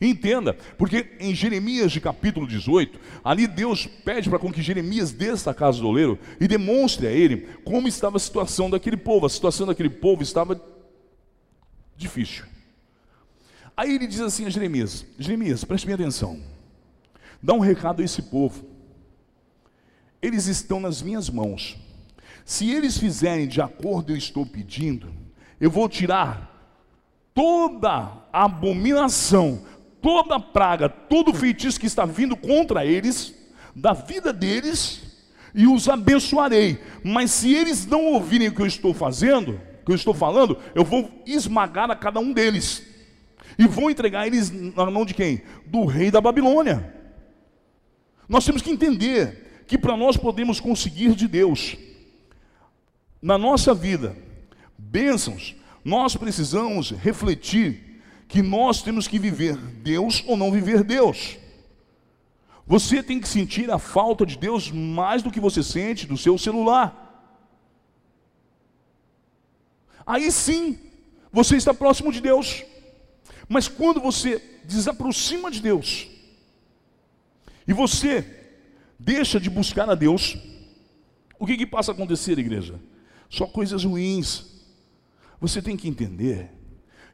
[0.00, 5.54] Entenda, porque em Jeremias de capítulo 18, ali Deus pede para que Jeremias desça a
[5.54, 9.26] casa do oleiro e demonstre a ele como estava a situação daquele povo.
[9.26, 10.60] A situação daquele povo estava
[11.96, 12.44] difícil.
[13.76, 16.51] Aí ele diz assim a Jeremias: Jeremias, preste bem atenção.
[17.42, 18.64] Dá um recado a esse povo.
[20.20, 21.76] Eles estão nas minhas mãos.
[22.44, 25.12] Se eles fizerem de acordo eu estou pedindo,
[25.60, 26.50] eu vou tirar
[27.34, 29.62] toda abominação,
[30.00, 33.34] toda praga, todo feitiço que está vindo contra eles,
[33.74, 35.02] da vida deles,
[35.54, 36.80] e os abençoarei.
[37.02, 40.58] Mas se eles não ouvirem o que eu estou fazendo, o que eu estou falando,
[40.74, 42.82] eu vou esmagar a cada um deles.
[43.58, 45.42] E vou entregar eles na mão de quem?
[45.66, 47.01] Do rei da Babilônia.
[48.32, 51.76] Nós temos que entender que para nós podemos conseguir de Deus,
[53.20, 54.16] na nossa vida,
[54.78, 55.54] bênçãos,
[55.84, 61.36] nós precisamos refletir que nós temos que viver Deus ou não viver Deus.
[62.66, 66.38] Você tem que sentir a falta de Deus mais do que você sente do seu
[66.38, 67.36] celular.
[70.06, 70.78] Aí sim,
[71.30, 72.64] você está próximo de Deus.
[73.46, 76.08] Mas quando você desaproxima de Deus,
[77.66, 78.24] e você
[78.98, 80.36] deixa de buscar a Deus,
[81.38, 82.78] o que, que passa a acontecer, igreja?
[83.28, 84.64] Só coisas ruins.
[85.40, 86.50] Você tem que entender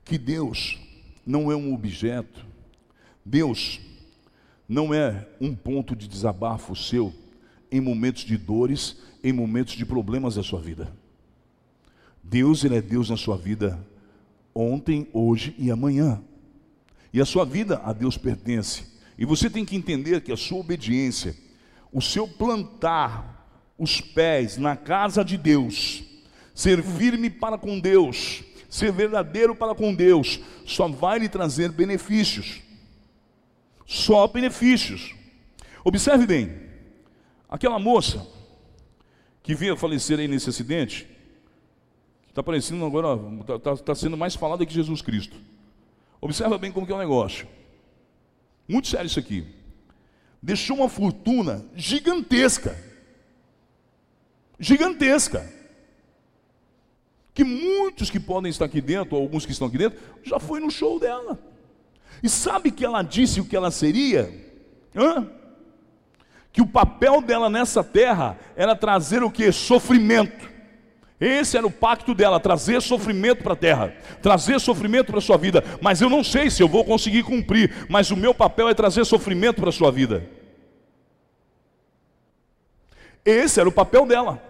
[0.05, 0.79] que Deus
[1.25, 2.45] não é um objeto,
[3.25, 3.81] Deus
[4.69, 7.13] não é um ponto de desabafo seu
[7.71, 10.93] em momentos de dores, em momentos de problemas da sua vida.
[12.23, 13.79] Deus, Ele é Deus na sua vida
[14.55, 16.23] ontem, hoje e amanhã.
[17.13, 18.98] E a sua vida a Deus pertence.
[19.19, 21.35] E você tem que entender que a sua obediência,
[21.93, 23.37] o seu plantar
[23.77, 26.05] os pés na casa de Deus,
[26.55, 32.61] ser firme para com Deus, ser verdadeiro para com Deus, só vai lhe trazer benefícios.
[33.85, 35.15] Só benefícios.
[35.83, 36.57] Observe bem,
[37.49, 38.25] aquela moça
[39.43, 41.09] que veio a falecer aí nesse acidente,
[42.29, 45.37] está parecendo agora, está tá, tá sendo mais falada que Jesus Cristo.
[46.21, 47.49] Observa bem como que é o negócio.
[48.69, 49.47] Muito sério isso aqui.
[50.43, 52.77] Deixou uma fortuna gigantesca.
[54.61, 55.51] Gigantesca.
[57.33, 60.61] Que muitos que podem estar aqui dentro, ou alguns que estão aqui dentro, já foi
[60.61, 61.39] no show dela.
[62.23, 64.29] E sabe que ela disse o que ela seria?
[64.95, 65.31] Hã?
[66.53, 69.51] Que o papel dela nessa terra era trazer o que?
[69.53, 70.58] Sofrimento.
[71.21, 73.93] Esse era o pacto dela, trazer sofrimento para a terra,
[74.23, 75.65] trazer sofrimento para a sua vida.
[75.81, 79.05] Mas eu não sei se eu vou conseguir cumprir, mas o meu papel é trazer
[79.05, 80.29] sofrimento para a sua vida.
[83.25, 84.41] Esse era o papel dela.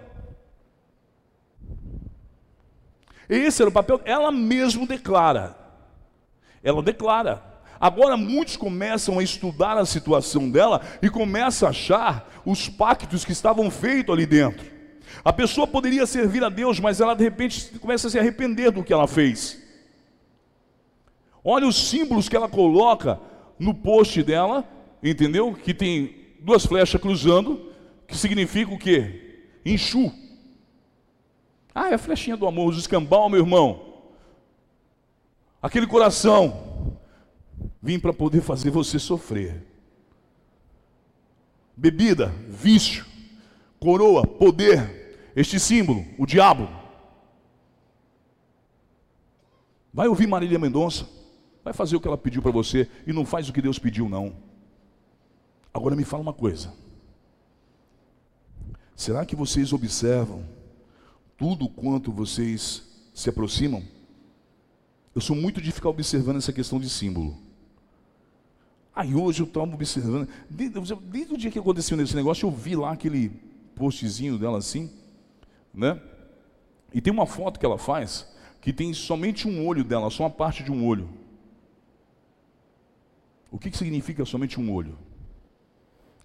[3.29, 5.57] Esse era o papel, ela mesmo declara.
[6.63, 7.43] Ela declara.
[7.81, 13.33] Agora muitos começam a estudar a situação dela e começam a achar os pactos que
[13.33, 14.78] estavam feitos ali dentro.
[15.29, 18.83] A pessoa poderia servir a Deus, mas ela de repente começa a se arrepender do
[18.83, 19.63] que ela fez.
[21.45, 23.21] Olha os símbolos que ela coloca
[23.59, 24.67] no post dela,
[25.03, 25.53] entendeu?
[25.53, 27.71] Que tem duas flechas cruzando,
[28.07, 29.45] que significa o quê?
[29.67, 30.11] Enxu.
[31.75, 33.99] Ah, é a flechinha do amor, os escambau, meu irmão.
[35.61, 36.97] Aquele coração.
[37.83, 39.63] Vim para poder fazer você sofrer.
[41.77, 43.05] Bebida, vício,
[43.79, 44.98] coroa, poder,
[45.41, 46.69] este símbolo, o diabo.
[49.95, 51.09] Vai ouvir Marília Mendonça.
[51.63, 54.09] vai fazer o que ela pediu para você e não faz o que Deus pediu,
[54.09, 54.35] não.
[55.73, 56.75] Agora me fala uma coisa.
[58.97, 60.45] Será que vocês observam
[61.37, 62.83] tudo quanto vocês
[63.15, 63.85] se aproximam?
[65.15, 67.37] Eu sou muito de ficar observando essa questão de símbolo.
[68.93, 72.75] Aí hoje eu estava observando, desde, desde, o dia que aconteceu nesse negócio, eu vi
[72.75, 73.29] lá aquele
[73.77, 74.91] postzinho dela assim,
[75.73, 76.01] né?
[76.93, 80.31] E tem uma foto que ela faz que tem somente um olho dela, só uma
[80.31, 81.09] parte de um olho.
[83.51, 84.99] O que, que significa somente um olho?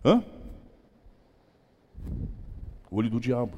[0.04, 0.24] Hã?
[2.92, 3.58] Olho do diabo.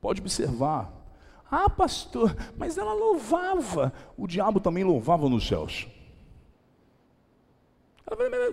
[0.00, 0.92] Pode observar.
[1.50, 3.92] Ah, pastor, mas ela louvava.
[4.16, 5.86] O diabo também louvava nos céus.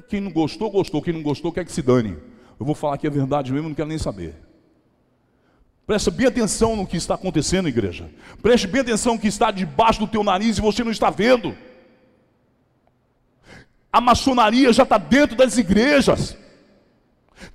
[0.10, 1.02] Quem não gostou, gostou.
[1.02, 2.18] Quem não gostou, quer que se dane.
[2.60, 4.36] Eu vou falar aqui a verdade mesmo, não quero nem saber.
[5.88, 8.12] Preste bem atenção no que está acontecendo, igreja.
[8.42, 11.56] Preste bem atenção no que está debaixo do teu nariz e você não está vendo.
[13.90, 16.38] A maçonaria já está dentro das igrejas.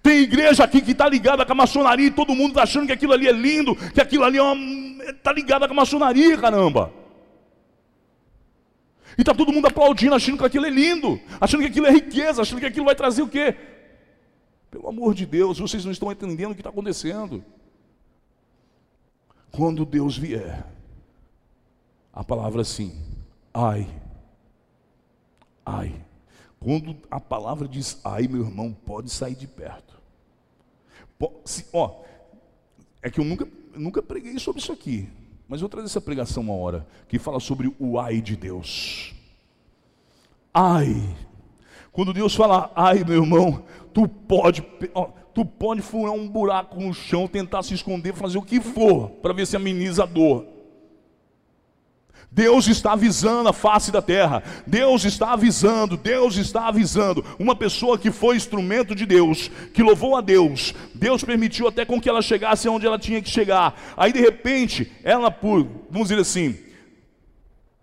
[0.02, 2.92] Tem igreja aqui que está ligada com a maçonaria e todo mundo está achando que
[2.92, 6.90] aquilo ali é lindo, que aquilo ali é está ligada com a maçonaria, caramba.
[9.18, 12.40] E está todo mundo aplaudindo, achando que aquilo é lindo, achando que aquilo é riqueza,
[12.40, 13.54] achando que aquilo vai trazer o quê?
[14.70, 17.44] Pelo amor de Deus, vocês não estão entendendo o que está acontecendo.
[19.52, 20.66] Quando Deus vier,
[22.10, 22.98] a palavra assim,
[23.52, 23.86] ai,
[25.64, 25.94] ai.
[26.58, 30.00] Quando a palavra diz ai, meu irmão, pode sair de perto.
[31.44, 32.00] Se, ó,
[33.02, 35.08] é que eu nunca, nunca preguei sobre isso aqui,
[35.46, 39.14] mas eu vou trazer essa pregação uma hora, que fala sobre o ai de Deus.
[40.52, 41.16] Ai,
[41.92, 46.92] quando Deus fala ai, meu irmão, tu pode, ó, tu pode furar um buraco no
[46.92, 50.46] chão, tentar se esconder, fazer o que for, para ver se ameniza a dor.
[52.34, 54.42] Deus está avisando a face da terra.
[54.66, 57.22] Deus está avisando, Deus está avisando.
[57.38, 62.00] Uma pessoa que foi instrumento de Deus, que louvou a Deus, Deus permitiu até com
[62.00, 63.78] que ela chegasse onde ela tinha que chegar.
[63.96, 66.56] Aí de repente, ela por, vamos dizer assim,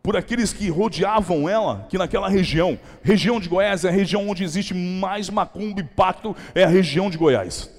[0.02, 4.43] por aqueles que rodeavam ela, que naquela região, região de Goiás é a região onde
[4.43, 7.70] existe mais macumba e pacto, é a região de Goiás.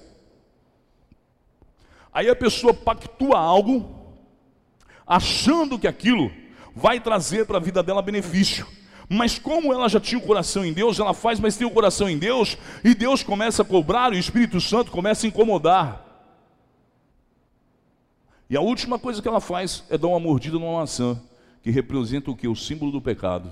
[2.12, 4.14] Aí a pessoa pactua algo,
[5.07, 6.31] achando que aquilo
[6.75, 8.66] vai trazer para a vida dela benefício.
[9.09, 12.09] Mas como ela já tinha o coração em Deus, ela faz, mas tem o coração
[12.09, 16.07] em Deus, e Deus começa a cobrar, o Espírito Santo começa a incomodar.
[18.49, 21.21] E a última coisa que ela faz é dar uma mordida numa maçã,
[21.63, 22.49] que representa o que?
[22.49, 23.51] O símbolo do pecado.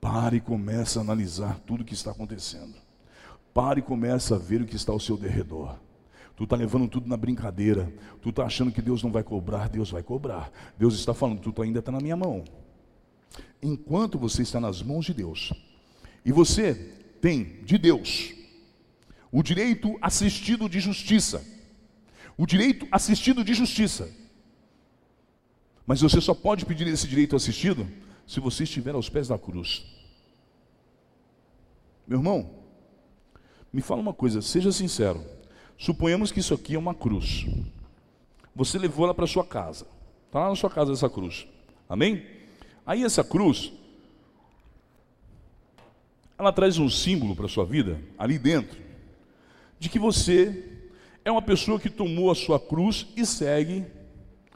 [0.00, 2.74] Pare e comece a analisar tudo o que está acontecendo.
[3.52, 5.76] Pare e comece a ver o que está ao seu derredor.
[6.36, 7.92] Tu está levando tudo na brincadeira.
[8.20, 9.68] Tu está achando que Deus não vai cobrar.
[9.68, 10.50] Deus vai cobrar.
[10.78, 12.44] Deus está falando, tu ainda está na minha mão.
[13.62, 15.52] Enquanto você está nas mãos de Deus,
[16.24, 16.74] e você
[17.20, 18.34] tem de Deus
[19.32, 21.44] o direito assistido de justiça.
[22.36, 24.10] O direito assistido de justiça.
[25.86, 27.88] Mas você só pode pedir esse direito assistido
[28.26, 29.84] se você estiver aos pés da cruz.
[32.06, 32.50] Meu irmão,
[33.72, 35.24] me fala uma coisa, seja sincero.
[35.78, 37.46] Suponhamos que isso aqui é uma cruz.
[38.54, 39.86] Você levou ela para sua casa.
[40.26, 41.46] Está lá na sua casa essa cruz.
[41.88, 42.26] Amém?
[42.84, 43.72] Aí essa cruz,
[46.38, 48.78] ela traz um símbolo para a sua vida, ali dentro,
[49.78, 50.75] de que você
[51.26, 53.84] é uma pessoa que tomou a sua cruz e segue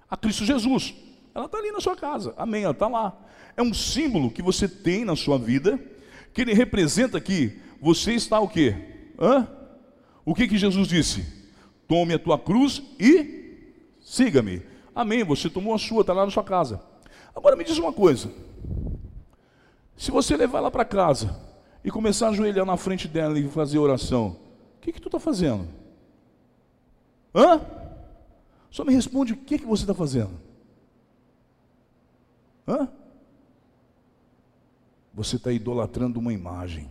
[0.08, 0.94] a Cristo Jesus.
[1.34, 2.32] Ela está ali na sua casa.
[2.36, 2.62] Amém?
[2.62, 3.18] Ela está lá.
[3.56, 5.80] É um símbolo que você tem na sua vida,
[6.32, 8.76] que ele representa que você está o quê?
[9.18, 9.48] Hã?
[10.24, 11.26] O que, que Jesus disse?
[11.88, 14.62] Tome a tua cruz e siga-me.
[14.94, 15.24] Amém.
[15.24, 16.80] Você tomou a sua, está lá na sua casa.
[17.34, 18.30] Agora me diz uma coisa.
[19.96, 21.36] Se você levar ela para casa
[21.82, 24.36] e começar a ajoelhar na frente dela e fazer oração,
[24.76, 25.79] o que, que tu está fazendo?
[27.34, 27.60] Hã?
[28.70, 30.40] Só me responde o que, que você está fazendo.
[32.66, 32.88] Hã?
[35.12, 36.90] Você está idolatrando uma imagem.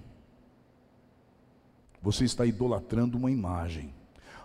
[2.02, 3.94] Você está idolatrando uma imagem.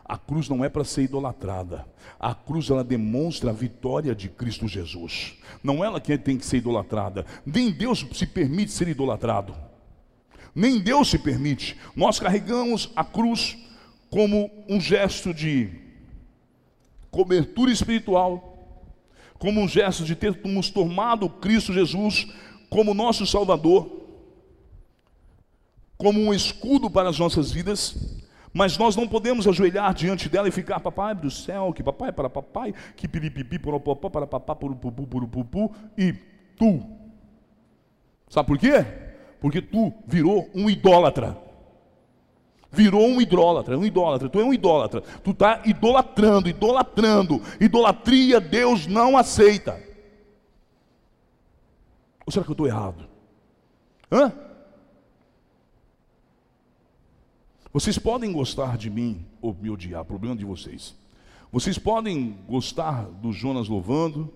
[0.05, 1.87] A cruz não é para ser idolatrada.
[2.21, 5.39] A cruz ela demonstra a vitória de Cristo Jesus.
[5.63, 7.25] Não ela que tem que ser idolatrada.
[7.45, 9.55] Nem Deus se permite ser idolatrado.
[10.55, 11.77] Nem Deus se permite.
[11.97, 13.57] Nós carregamos a cruz
[14.11, 15.84] como um gesto de
[17.15, 18.53] cobertura espiritual,
[19.39, 22.27] como um gesto de termos tomado Cristo Jesus
[22.69, 24.05] como nosso Salvador
[25.97, 27.97] como um escudo para as nossas vidas,
[28.57, 32.31] Mas nós não podemos ajoelhar diante dela e ficar, papai do céu, que papai para
[32.31, 36.13] papai, que piripipi, poropopó, para papá, purupupu, purupupu, e
[36.57, 36.81] tu.
[38.29, 38.87] Sabe por quê?
[39.41, 41.37] Porque tu virou um idólatra.
[42.75, 44.29] Virou um idólatra, um idólatra.
[44.29, 45.01] Tu é um idólatra.
[45.01, 47.41] Tu está idolatrando, idolatrando.
[47.61, 49.81] Idolatria Deus não aceita.
[52.27, 53.07] Ou será que eu estou errado?
[54.11, 54.33] Hã?
[57.73, 60.95] Vocês podem gostar de mim ou me odiar, problema de vocês.
[61.51, 64.33] Vocês podem gostar do Jonas louvando,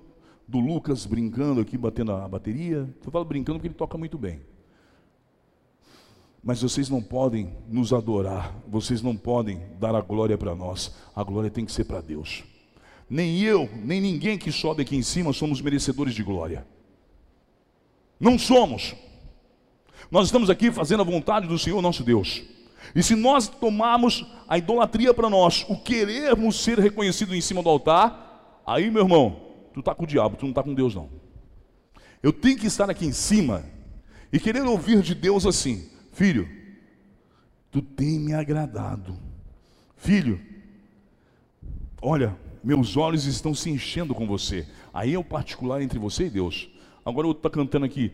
[0.47, 2.89] do Lucas brincando aqui, batendo a bateria.
[3.05, 4.41] Eu falo brincando porque ele toca muito bem.
[6.49, 10.95] Mas vocês não podem nos adorar, vocês não podem dar a glória para nós.
[11.15, 12.43] A glória tem que ser para Deus.
[13.07, 16.67] Nem eu, nem ninguém que sobe aqui em cima somos merecedores de glória.
[18.19, 18.95] Não somos.
[20.11, 22.43] Nós estamos aqui fazendo a vontade do Senhor nosso Deus.
[22.95, 27.69] E se nós tomarmos a idolatria para nós, o querermos ser reconhecido em cima do
[27.69, 29.39] altar, aí, meu irmão,
[29.75, 31.11] tu está com o diabo, tu não está com Deus, não.
[32.23, 33.67] Eu tenho que estar aqui em cima
[34.33, 36.49] e querer ouvir de Deus assim: Filho,
[37.71, 39.17] tu tem me agradado.
[39.97, 40.41] Filho,
[42.03, 44.67] olha, meus olhos estão se enchendo com você.
[44.93, 46.69] Aí é o particular entre você e Deus.
[47.05, 48.13] Agora o outro está cantando aqui,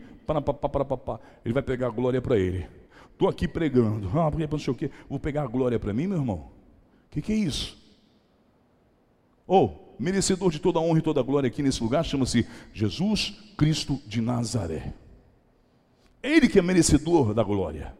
[1.43, 2.67] ele vai pegar a glória para ele.
[3.11, 4.07] Estou aqui pregando.
[4.19, 4.91] Ah, porque não sei o quê.
[5.09, 6.51] Vou pegar a glória para mim, meu irmão?
[7.07, 7.75] O que, que é isso?
[9.47, 12.45] Ou, oh, merecedor de toda a honra e toda a glória aqui nesse lugar chama-se
[12.71, 14.93] Jesus Cristo de Nazaré.
[16.27, 17.93] Ele que é merecedor da glória.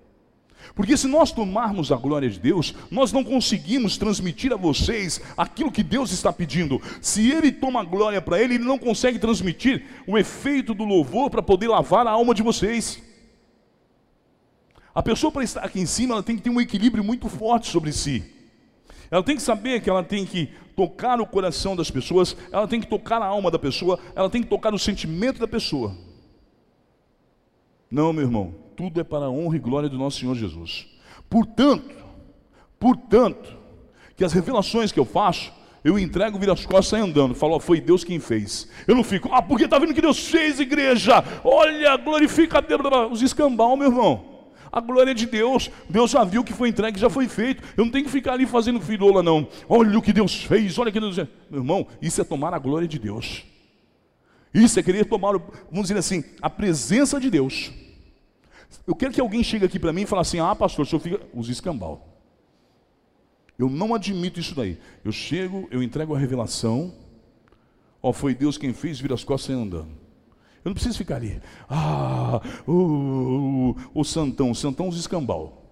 [0.74, 5.72] Porque se nós tomarmos a glória de Deus, nós não conseguimos transmitir a vocês aquilo
[5.72, 6.82] que Deus está pedindo.
[7.02, 11.30] Se Ele toma a glória para Ele, Ele não consegue transmitir o efeito do louvor
[11.30, 13.02] para poder lavar a alma de vocês.
[14.94, 17.70] A pessoa para estar aqui em cima, ela tem que ter um equilíbrio muito forte
[17.70, 18.24] sobre si.
[19.10, 22.82] Ela tem que saber que ela tem que tocar o coração das pessoas, ela tem
[22.82, 25.96] que tocar a alma da pessoa, ela tem que tocar o sentimento da pessoa.
[27.90, 30.88] Não, meu irmão, tudo é para a honra e glória do nosso Senhor Jesus.
[31.30, 31.96] Portanto,
[32.80, 33.58] portanto,
[34.16, 35.52] que as revelações que eu faço,
[35.84, 37.36] eu entrego, vira as costas e andando.
[37.36, 38.70] Falo, foi Deus quem fez.
[38.88, 41.24] Eu não fico, ah, porque está vendo que Deus fez, igreja?
[41.44, 42.82] Olha, glorifica Deus.
[43.12, 44.36] Os escambau, meu irmão
[44.76, 45.72] a glória de Deus.
[45.90, 47.64] Deus já viu que foi entregue, já foi feito.
[47.78, 49.48] Eu não tenho que ficar ali fazendo firola, não.
[49.70, 51.30] Olha o que Deus fez, olha o que Deus fez.
[51.50, 53.46] Meu irmão, isso é tomar a glória de Deus.
[54.56, 55.38] Isso é querer tomar,
[55.70, 57.74] vamos dizer assim, a presença de Deus.
[58.88, 61.02] Eu quero que alguém chegue aqui para mim e fale assim: ah, pastor, o senhor
[61.02, 61.22] fica.
[61.34, 62.08] Os escambau.
[63.60, 64.80] Eu não admito isso daí.
[65.04, 66.94] Eu chego, eu entrego a revelação.
[68.02, 69.92] Ó, foi Deus quem fez, vira as costas e andando.
[70.64, 71.42] Eu não preciso ficar ali.
[71.70, 75.70] Ah, o, o santão, o santão os escambau.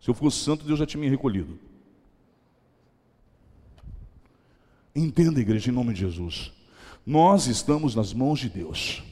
[0.00, 1.56] Se eu fosse santo, Deus já tinha me recolhido.
[4.94, 6.52] Entenda, igreja, em nome de Jesus.
[7.08, 9.02] Nós estamos nas mãos de Deus.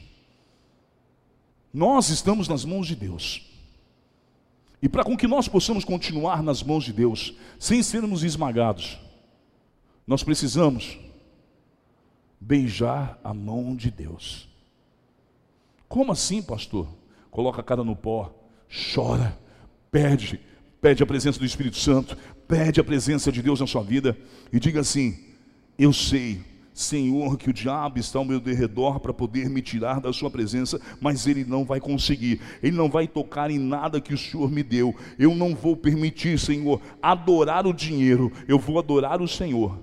[1.73, 3.49] Nós estamos nas mãos de Deus.
[4.79, 8.99] E para com que nós possamos continuar nas mãos de Deus, sem sermos esmagados,
[10.05, 10.99] nós precisamos
[12.39, 14.47] beijar a mão de Deus.
[15.89, 16.87] Como assim, pastor?
[17.31, 18.31] Coloca a cara no pó,
[18.93, 19.35] chora,
[19.89, 20.39] pede,
[20.79, 22.15] pede a presença do Espírito Santo,
[22.47, 24.15] pede a presença de Deus na sua vida
[24.53, 25.17] e diga assim:
[25.79, 26.45] Eu sei,
[26.79, 30.79] Senhor, que o diabo está ao meu derredor para poder me tirar da sua presença,
[31.01, 34.61] mas ele não vai conseguir, ele não vai tocar em nada que o Senhor me
[34.61, 34.95] deu.
[35.17, 39.79] Eu não vou permitir, Senhor, adorar o dinheiro, eu vou adorar o Senhor.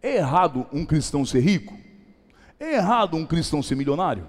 [0.00, 1.76] É errado um cristão ser rico?
[2.58, 4.28] É errado um cristão ser milionário?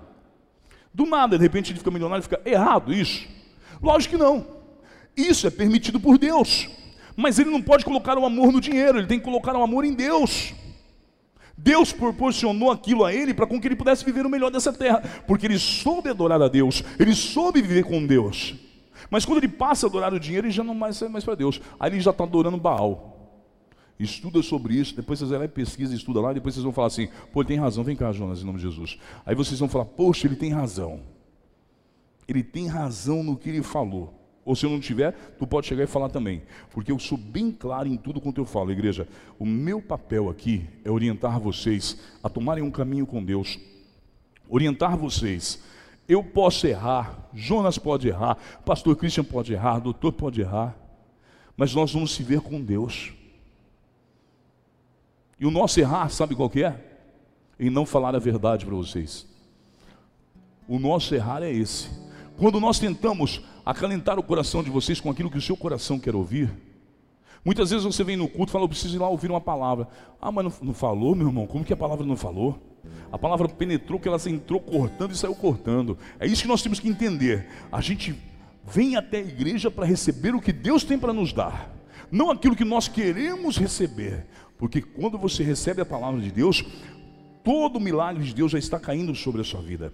[0.92, 3.28] Do nada, de repente ele fica milionário, fica errado isso?
[3.82, 4.48] Lógico que não.
[5.16, 6.81] Isso é permitido por Deus.
[7.22, 9.86] Mas ele não pode colocar o amor no dinheiro, ele tem que colocar o amor
[9.86, 10.54] em Deus.
[11.56, 15.04] Deus proporcionou aquilo a ele para com que ele pudesse viver o melhor dessa terra,
[15.28, 18.56] porque ele soube adorar a Deus, ele soube viver com Deus.
[19.12, 21.36] Mas quando ele passa a adorar o dinheiro, ele já não mais serve mais para
[21.36, 21.62] Deus.
[21.80, 23.12] Aí ele já está adorando Baal.
[24.00, 26.88] Estuda sobre isso, depois vocês vão lá e pesquisa, estuda lá, depois vocês vão falar
[26.88, 28.98] assim, pô, ele tem razão, vem cá, Jonas, em nome de Jesus.
[29.24, 31.02] Aí vocês vão falar, poxa, ele tem razão.
[32.28, 34.21] Ele tem razão no que ele falou.
[34.52, 36.44] Ou se eu não tiver, tu pode chegar e falar também.
[36.72, 39.08] Porque eu sou bem claro em tudo quanto eu falo, igreja.
[39.40, 43.58] O meu papel aqui é orientar vocês a tomarem um caminho com Deus.
[44.50, 45.64] Orientar vocês.
[46.06, 50.76] Eu posso errar, Jonas pode errar, pastor Christian pode errar, doutor pode errar.
[51.56, 53.14] Mas nós vamos se ver com Deus.
[55.40, 56.76] E o nosso errar, sabe qual que é?
[57.58, 59.26] Em não falar a verdade para vocês.
[60.68, 61.90] O nosso errar é esse.
[62.38, 66.16] Quando nós tentamos acalentar o coração de vocês com aquilo que o seu coração quer
[66.16, 66.52] ouvir.
[67.44, 69.88] Muitas vezes você vem no culto e fala, eu preciso ir lá ouvir uma palavra.
[70.22, 71.48] Ah, mas não, não falou, meu irmão?
[71.48, 72.60] Como que a palavra não falou?
[73.12, 75.98] A palavra penetrou, que ela entrou cortando e saiu cortando.
[76.20, 77.48] É isso que nós temos que entender.
[77.72, 78.16] A gente
[78.66, 81.74] vem até a igreja para receber o que Deus tem para nos dar,
[82.12, 84.28] não aquilo que nós queremos receber.
[84.58, 86.64] Porque quando você recebe a palavra de Deus,
[87.44, 89.94] todo o milagre de Deus já está caindo sobre a sua vida.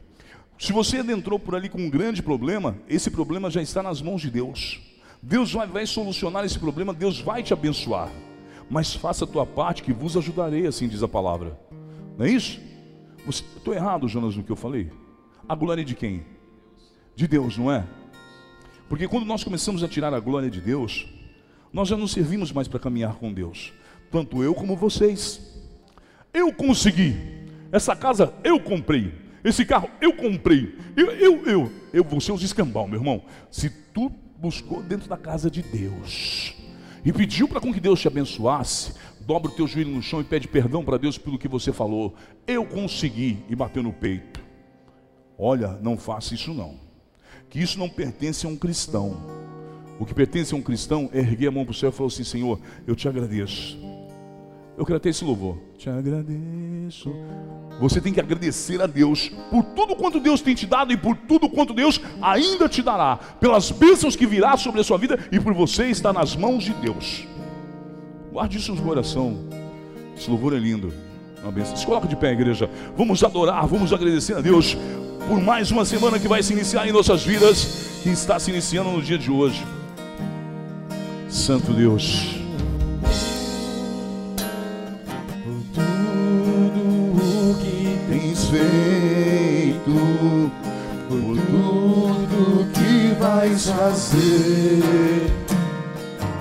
[0.59, 4.21] Se você adentrou por ali com um grande problema, esse problema já está nas mãos
[4.21, 4.81] de Deus.
[5.21, 8.09] Deus vai, vai solucionar esse problema, Deus vai te abençoar.
[8.69, 11.59] Mas faça a tua parte que vos ajudarei, assim diz a palavra.
[12.17, 12.59] Não é isso?
[13.27, 14.91] Estou errado, Jonas, no que eu falei?
[15.47, 16.25] A glória de quem?
[17.15, 17.85] De Deus, não é?
[18.89, 21.07] Porque quando nós começamos a tirar a glória de Deus,
[21.71, 23.73] nós já não servimos mais para caminhar com Deus.
[24.11, 25.41] Tanto eu como vocês.
[26.33, 27.15] Eu consegui.
[27.71, 29.26] Essa casa eu comprei.
[29.43, 30.75] Esse carro eu comprei.
[30.95, 33.21] Eu, eu, eu, eu vou ser os escambau, meu irmão.
[33.51, 36.55] Se tu buscou dentro da casa de Deus
[37.03, 40.23] e pediu para com que Deus te abençoasse, dobra o teu joelho no chão e
[40.23, 42.15] pede perdão para Deus pelo que você falou.
[42.45, 44.41] Eu consegui e bateu no peito.
[45.37, 46.75] Olha, não faça isso não.
[47.49, 49.17] Que isso não pertence a um cristão.
[49.99, 52.07] O que pertence a um cristão é erguer a mão para o céu e falar
[52.07, 53.86] assim: Senhor, eu te agradeço.
[54.77, 55.57] Eu quero ter esse louvor.
[55.75, 57.11] Te agradeço.
[57.79, 61.17] Você tem que agradecer a Deus por tudo quanto Deus tem te dado e por
[61.17, 65.39] tudo quanto Deus ainda te dará, pelas bênçãos que virá sobre a sua vida e
[65.39, 67.27] por você estar nas mãos de Deus.
[68.31, 69.47] Guarde isso no coração.
[70.15, 70.93] Esse louvor é lindo.
[71.41, 71.75] Uma bênção.
[71.75, 72.69] Se coloca de pé, igreja.
[72.95, 74.77] Vamos adorar, vamos agradecer a Deus
[75.27, 78.91] por mais uma semana que vai se iniciar em nossas vidas, que está se iniciando
[78.91, 79.65] no dia de hoje.
[81.29, 82.36] Santo Deus.
[93.47, 95.31] Vais fazer,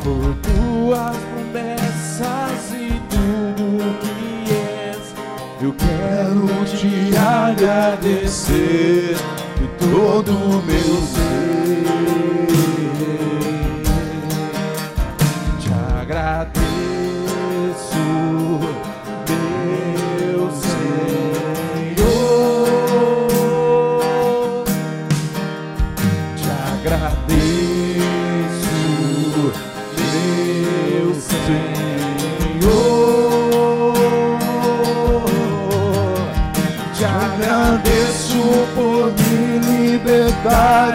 [0.02, 5.14] por tuas promessas e tudo que és.
[5.62, 9.16] Eu quero te agradecer
[9.57, 12.25] de todo o meu ser.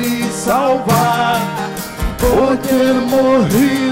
[0.01, 1.39] E salvar,
[2.17, 3.91] por ter morrido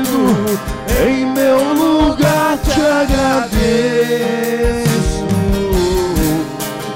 [1.05, 3.59] em meu lugar te agradeço.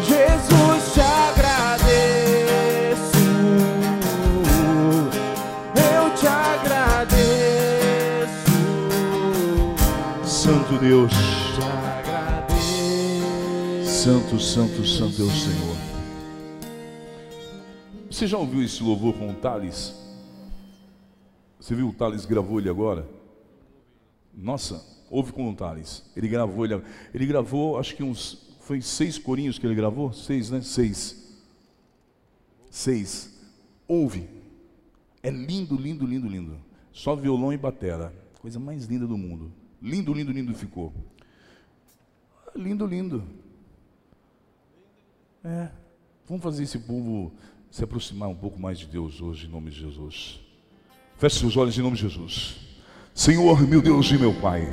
[0.01, 1.83] Jesus te agradeço.
[5.75, 7.13] Eu te agradeço.
[10.25, 11.13] Santo Deus.
[13.85, 15.82] Santo, santo, santo é o Senhor.
[18.13, 19.91] Você já ouviu esse louvor com o Thales?
[21.59, 23.09] Você viu o Thales gravou ele agora?
[24.31, 26.05] Nossa, ouve com o Thales.
[26.15, 26.79] Ele gravou ele.
[27.11, 28.55] Ele gravou, acho que uns.
[28.59, 30.13] Foi seis corinhos que ele gravou?
[30.13, 30.61] Seis, né?
[30.61, 31.41] Seis.
[32.69, 33.35] Seis.
[33.87, 34.29] Ouve.
[35.23, 36.61] É lindo, lindo, lindo, lindo.
[36.91, 38.13] Só violão e batera.
[38.39, 39.51] Coisa mais linda do mundo.
[39.81, 40.93] Lindo, lindo, lindo ficou.
[42.55, 43.23] Lindo, lindo.
[45.43, 45.71] É.
[46.27, 47.33] Vamos fazer esse povo
[47.73, 50.39] se aproximar um pouco mais de Deus hoje, em nome de Jesus.
[51.17, 52.57] Feche seus olhos em nome de Jesus.
[53.15, 54.69] Senhor, meu Deus e meu Pai.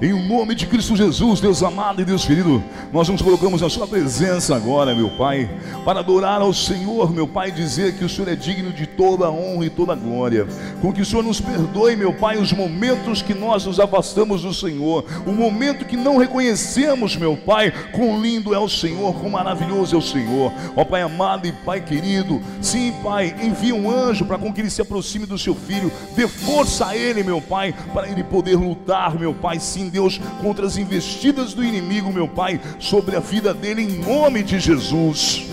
[0.00, 3.84] Em nome de Cristo Jesus, Deus amado e Deus querido, nós nos colocamos na Sua
[3.84, 5.50] presença agora, meu Pai,
[5.84, 9.30] para adorar ao Senhor, meu Pai, dizer que o Senhor é digno de toda a
[9.30, 10.46] honra e toda a glória.
[10.80, 14.54] Com que o Senhor nos perdoe, meu Pai, os momentos que nós nos afastamos do
[14.54, 19.96] Senhor, o momento que não reconhecemos, meu Pai, quão lindo é o Senhor, quão maravilhoso
[19.96, 20.52] é o Senhor.
[20.76, 24.70] Ó Pai amado e Pai querido, sim, Pai, envia um anjo para com que ele
[24.70, 29.18] se aproxime do seu filho, dê força a ele, meu Pai, para ele poder lutar,
[29.18, 33.82] meu Pai, sim Deus, contra as investidas do inimigo, meu Pai, sobre a vida dele,
[33.82, 35.46] em nome de Jesus.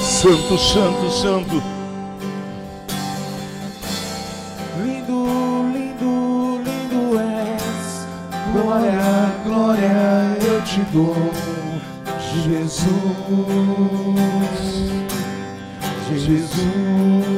[0.00, 1.62] Santo, Santo, Santo.
[4.84, 5.26] Lindo,
[5.72, 8.06] lindo, lindo és.
[8.52, 11.16] Glória, glória eu te dou,
[12.44, 12.92] Jesus.
[16.16, 17.31] Jesus.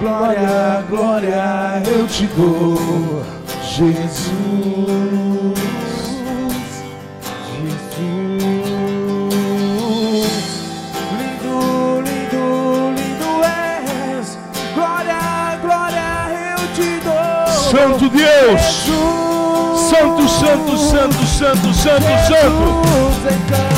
[0.00, 3.24] glória, glória eu te dou,
[3.62, 4.34] Jesus,
[7.52, 7.96] Jesus.
[11.18, 12.44] Lindo, lindo,
[12.96, 14.38] lindo és,
[14.74, 16.08] glória, glória
[16.52, 18.62] eu te dou, Santo Deus,
[19.90, 22.86] Santo, Santo, Santo, Santo, Santo, Santo.
[23.28, 23.75] Então.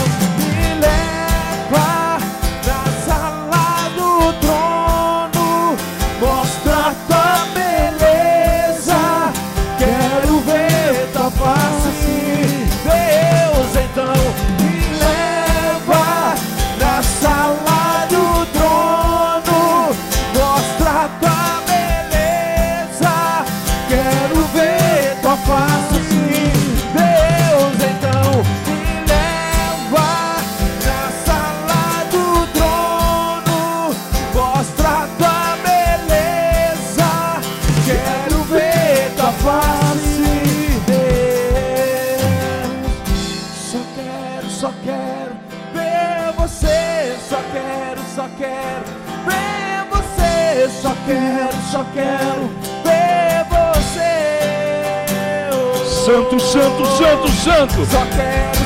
[51.09, 52.51] Quero, só quero
[52.85, 54.13] ver você.
[56.05, 57.87] Santo, santo, santo, santo.
[57.87, 58.58] Só quero, só quero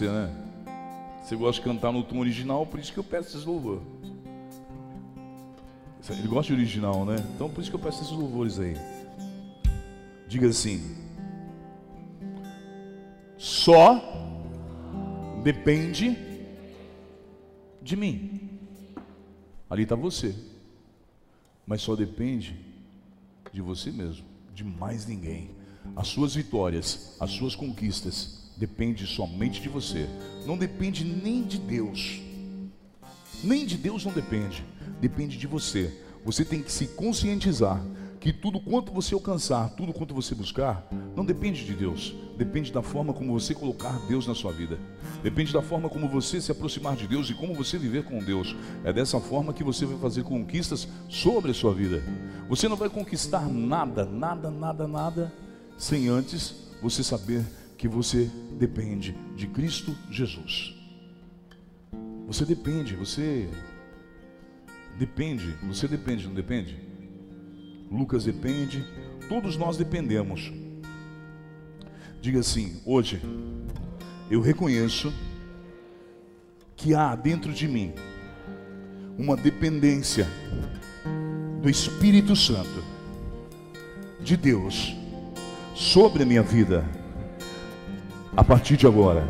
[0.00, 0.30] você, né?
[1.22, 3.82] Você gosta de cantar no tom original, por isso que eu peço esses louvores.
[6.08, 7.16] Ele gosta de original, né?
[7.34, 8.74] Então por isso que eu peço esses louvores aí.
[10.26, 10.96] Diga assim:
[13.36, 14.02] Só
[15.42, 16.16] depende
[17.82, 18.58] de mim.
[19.68, 20.34] Ali está você.
[21.66, 22.58] Mas só depende
[23.52, 24.24] de você mesmo,
[24.54, 25.50] de mais ninguém.
[25.94, 30.06] As suas vitórias, as suas conquistas depende somente de você.
[30.46, 32.20] Não depende nem de Deus.
[33.42, 34.62] Nem de Deus não depende,
[35.00, 35.90] depende de você.
[36.26, 37.82] Você tem que se conscientizar
[38.20, 40.86] que tudo quanto você alcançar, tudo quanto você buscar,
[41.16, 44.78] não depende de Deus, depende da forma como você colocar Deus na sua vida.
[45.22, 48.54] Depende da forma como você se aproximar de Deus e como você viver com Deus.
[48.84, 52.04] É dessa forma que você vai fazer conquistas sobre a sua vida.
[52.46, 55.32] Você não vai conquistar nada, nada, nada, nada,
[55.78, 57.42] sem antes você saber
[57.80, 60.74] que você depende de Cristo Jesus.
[62.26, 63.48] Você depende, você
[64.98, 66.78] depende, você depende, não depende?
[67.90, 68.84] Lucas depende,
[69.30, 70.52] todos nós dependemos.
[72.20, 73.18] Diga assim: hoje
[74.30, 75.10] eu reconheço
[76.76, 77.94] que há dentro de mim
[79.16, 80.28] uma dependência
[81.62, 82.84] do Espírito Santo,
[84.20, 84.94] de Deus,
[85.74, 86.99] sobre a minha vida.
[88.36, 89.28] A partir de agora,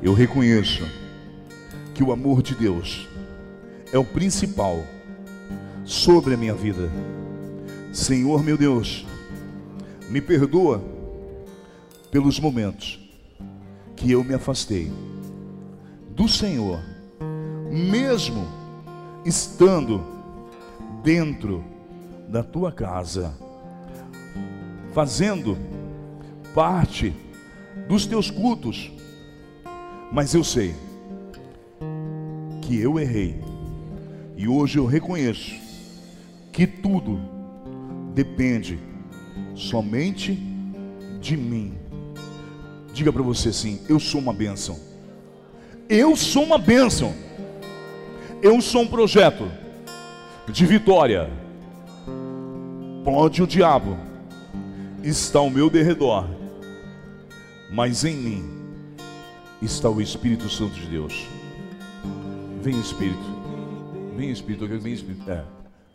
[0.00, 0.86] eu reconheço
[1.94, 3.08] que o amor de Deus
[3.92, 4.84] é o principal
[5.84, 6.88] sobre a minha vida.
[7.92, 9.04] Senhor meu Deus,
[10.08, 10.80] me perdoa
[12.08, 13.00] pelos momentos
[13.96, 14.92] que eu me afastei
[16.10, 16.80] do Senhor,
[17.68, 18.46] mesmo
[19.24, 20.04] estando
[21.02, 21.64] dentro
[22.28, 23.34] da tua casa,
[24.92, 25.58] fazendo
[26.54, 27.12] parte
[27.88, 28.92] dos teus cultos,
[30.12, 30.74] mas eu sei
[32.62, 33.40] que eu errei
[34.36, 35.56] e hoje eu reconheço
[36.52, 37.18] que tudo
[38.14, 38.78] depende
[39.54, 40.34] somente
[41.20, 41.74] de mim.
[42.92, 44.78] Diga para você assim: eu sou uma bênção.
[45.88, 47.14] Eu sou uma bênção.
[48.42, 49.50] Eu sou um projeto
[50.48, 51.30] de vitória.
[53.04, 53.96] Pode o diabo
[55.02, 56.28] estar ao meu derredor,
[57.70, 58.44] mas em mim
[59.60, 61.26] está o Espírito Santo de Deus.
[62.62, 63.38] Vem Espírito.
[64.16, 65.30] Vem Espírito, vem Espírito.
[65.30, 65.44] É,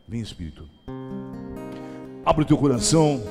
[0.07, 0.63] vem Espírito.
[2.25, 3.21] Abre o teu coração.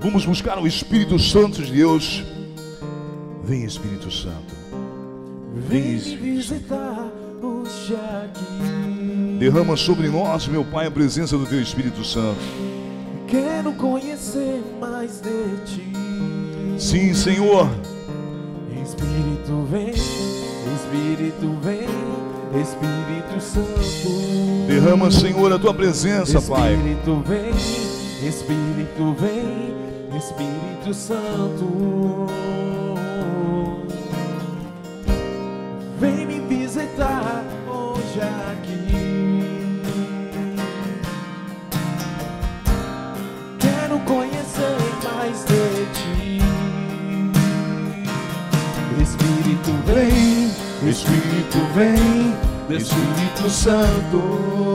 [0.00, 2.24] Vamos buscar o Espírito Santo de Deus.
[3.44, 4.54] Vem Espírito Santo.
[5.54, 6.74] Vem Espírito.
[7.94, 9.36] aqui.
[9.38, 12.40] Derrama sobre nós, meu Pai, a presença do teu Espírito Santo.
[13.26, 15.92] Quero conhecer mais de ti.
[16.78, 17.68] Sim, Senhor.
[19.02, 19.90] Espírito vem,
[20.74, 21.88] Espírito vem,
[22.60, 24.66] Espírito Santo.
[24.68, 26.74] Derrama, Senhor, a tua presença, Pai.
[26.74, 27.50] Espírito vem,
[28.28, 32.26] Espírito vem, Espírito Santo,
[35.98, 37.44] vem me visitar
[53.42, 54.74] Espírito Santo.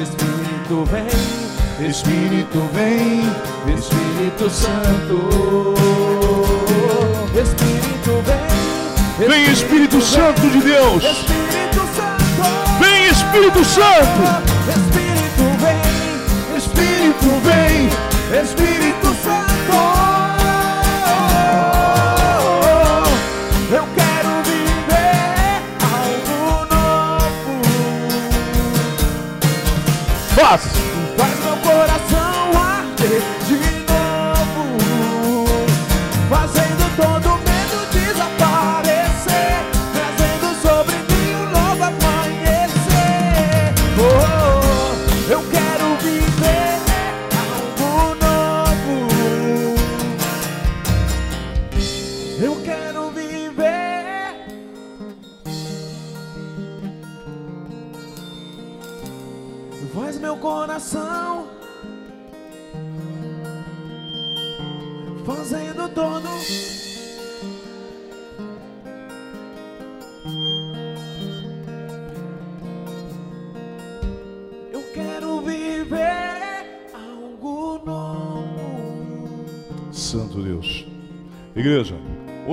[0.00, 3.22] Espírito vem, Espírito vem,
[3.74, 5.74] Espírito Santo.
[7.34, 11.02] Espírito vem, Vem Espírito Santo de Deus.
[11.02, 12.42] Espírito Santo.
[12.80, 14.22] Vem Espírito Santo.
[14.68, 17.90] Espírito vem, Espírito vem,
[18.42, 19.11] Espírito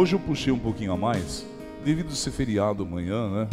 [0.10, 1.46] hoje eu puxei um pouquinho a mais,
[1.86, 3.50] devido a ser feriado amanhã, né?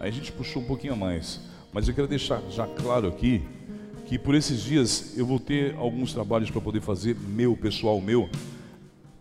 [0.00, 1.42] Aí a gente puxou um pouquinho a mais.
[1.74, 3.42] Mas eu quero deixar já claro aqui
[4.06, 8.30] que por esses dias eu vou ter alguns trabalhos para poder fazer, meu, pessoal meu.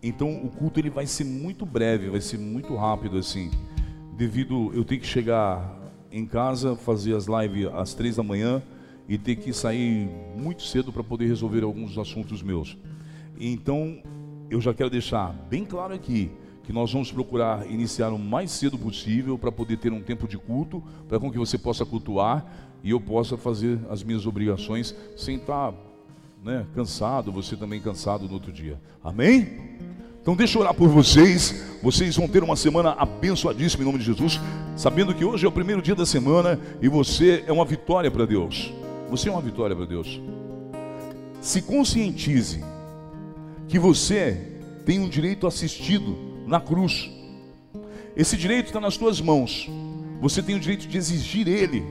[0.02, 3.52] Então o culto ele vai ser muito breve, vai ser muito rápido assim.
[4.16, 5.78] Devido eu ter que chegar
[6.10, 8.64] em casa, fazer as lives às três da manhã
[9.06, 12.78] e ter que sair muito cedo para poder resolver alguns assuntos meus.
[13.38, 14.02] Então,
[14.50, 16.32] eu já quero deixar bem claro aqui
[16.64, 20.38] que nós vamos procurar iniciar o mais cedo possível para poder ter um tempo de
[20.38, 22.46] culto, para com que você possa cultuar
[22.84, 25.74] e eu possa fazer as minhas obrigações sem estar
[26.44, 28.80] né, cansado, você também cansado no outro dia.
[29.04, 29.76] Amém?
[30.22, 31.78] Então deixa eu orar por vocês.
[31.84, 34.40] Vocês vão ter uma semana abençoadíssima em nome de Jesus,
[34.76, 38.26] sabendo que hoje é o primeiro dia da semana e você é uma vitória para
[38.26, 38.74] Deus.
[39.08, 40.20] Você é uma vitória para Deus.
[41.42, 42.64] Se conscientize
[43.68, 47.10] que você tem um direito assistido na cruz.
[48.16, 49.70] Esse direito está nas tuas mãos.
[50.22, 51.84] Você tem o direito de exigir ele,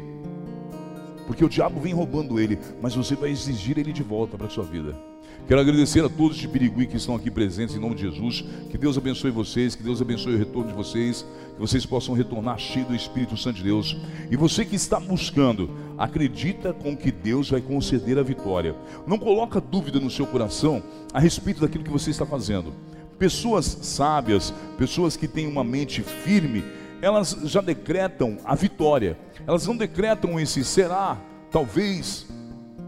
[1.27, 4.51] porque o diabo vem roubando ele, mas você vai exigir ele de volta para a
[4.51, 5.14] sua vida.
[5.47, 8.43] Quero agradecer a todos de Birigui que estão aqui presentes em nome de Jesus.
[8.71, 12.59] Que Deus abençoe vocês, que Deus abençoe o retorno de vocês, que vocês possam retornar
[12.59, 13.95] cheio do Espírito Santo de Deus.
[14.31, 15.69] E você que está buscando,
[15.99, 18.75] acredita com que Deus vai conceder a vitória.
[19.07, 20.83] Não coloca dúvida no seu coração
[21.13, 22.73] a respeito daquilo que você está fazendo.
[23.19, 26.65] Pessoas sábias, pessoas que têm uma mente firme,
[27.03, 29.19] elas já decretam a vitória.
[29.47, 31.19] Elas não decretam esse será,
[31.51, 32.27] talvez.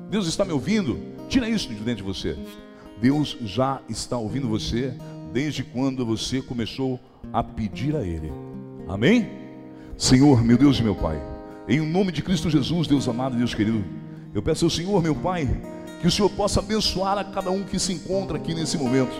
[0.08, 1.15] Deus está me ouvindo?
[1.28, 2.36] Tira isso de dentro de você.
[3.00, 4.94] Deus já está ouvindo você
[5.32, 6.98] desde quando você começou
[7.32, 8.32] a pedir a Ele.
[8.88, 9.28] Amém?
[9.96, 11.20] Senhor, meu Deus e meu Pai,
[11.68, 13.84] em nome de Cristo Jesus, Deus amado, Deus querido,
[14.34, 15.48] eu peço ao Senhor, meu Pai,
[16.00, 19.12] que o Senhor possa abençoar a cada um que se encontra aqui nesse momento,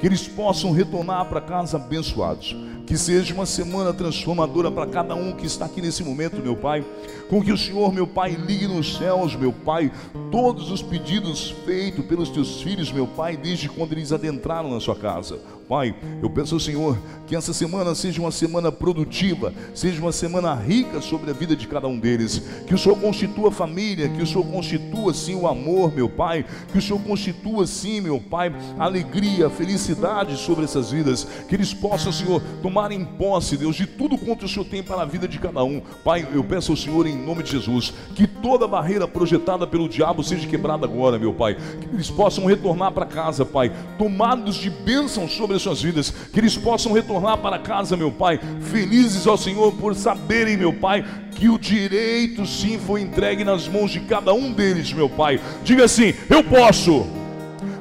[0.00, 2.56] que eles possam retornar para casa abençoados.
[2.92, 6.84] Que seja uma semana transformadora para cada um que está aqui nesse momento, meu Pai.
[7.26, 9.90] Com que o Senhor, meu Pai, ligue nos céus, meu Pai,
[10.30, 14.94] todos os pedidos feitos pelos teus filhos, meu Pai, desde quando eles adentraram na sua
[14.94, 15.40] casa.
[15.66, 20.54] Pai, eu peço ao Senhor que essa semana seja uma semana produtiva, seja uma semana
[20.54, 22.42] rica sobre a vida de cada um deles.
[22.66, 26.44] Que o Senhor constitua a família, que o Senhor constitua sim o amor, meu Pai,
[26.70, 31.26] que o Senhor constitua sim, meu Pai, a alegria, a felicidade sobre essas vidas.
[31.48, 35.02] Que eles possam, Senhor, tomar em posse, Deus, de tudo quanto o Senhor tem para
[35.02, 35.80] a vida de cada um.
[36.02, 40.24] Pai, eu peço ao Senhor em nome de Jesus que toda barreira projetada pelo diabo
[40.24, 41.56] seja quebrada agora, meu Pai.
[41.80, 46.10] Que eles possam retornar para casa, Pai, tomados de bênção sobre as suas vidas.
[46.10, 51.04] Que eles possam retornar para casa, meu Pai, felizes ao Senhor por saberem, meu Pai,
[51.34, 55.40] que o direito sim foi entregue nas mãos de cada um deles, meu Pai.
[55.62, 57.06] Diga assim: eu posso,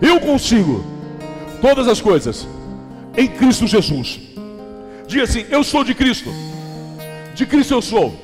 [0.02, 0.84] eu consigo
[1.62, 2.48] todas as coisas
[3.16, 4.31] em Cristo Jesus.
[5.12, 6.30] Diga assim: eu sou de Cristo,
[7.36, 8.18] de Cristo eu sou,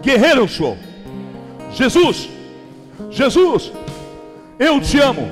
[0.00, 0.78] guerreiro eu sou.
[1.72, 2.26] Jesus,
[3.10, 3.70] Jesus,
[4.58, 5.28] eu te amo,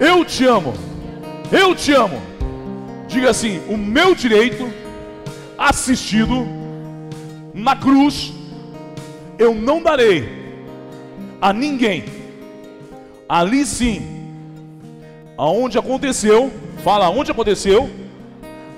[0.00, 0.74] Eu te amo.
[1.50, 2.20] Eu te amo.
[3.06, 4.68] Diga assim: o meu direito
[5.56, 6.46] assistido
[7.54, 8.32] na cruz,
[9.38, 10.28] eu não darei
[11.40, 12.04] a ninguém.
[13.28, 14.02] Ali sim,
[15.36, 16.50] aonde aconteceu,
[16.82, 17.88] fala aonde aconteceu,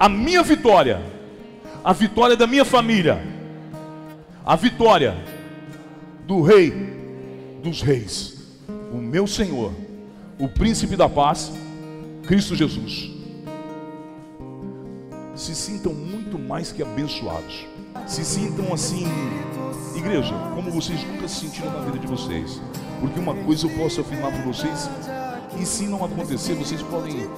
[0.00, 0.98] a minha vitória,
[1.84, 3.22] a vitória da minha família,
[4.46, 5.14] a vitória
[6.26, 6.72] do Rei
[7.62, 8.38] dos Reis,
[8.90, 9.74] o meu Senhor,
[10.38, 11.52] o Príncipe da Paz,
[12.26, 13.10] Cristo Jesus.
[15.34, 17.66] Se sintam muito mais que abençoados.
[18.06, 19.04] Se sintam assim,
[19.94, 22.58] igreja, como vocês nunca se sentiram na vida de vocês.
[23.00, 24.88] Porque uma coisa eu posso afirmar para vocês,
[25.60, 27.28] e se não acontecer, vocês podem,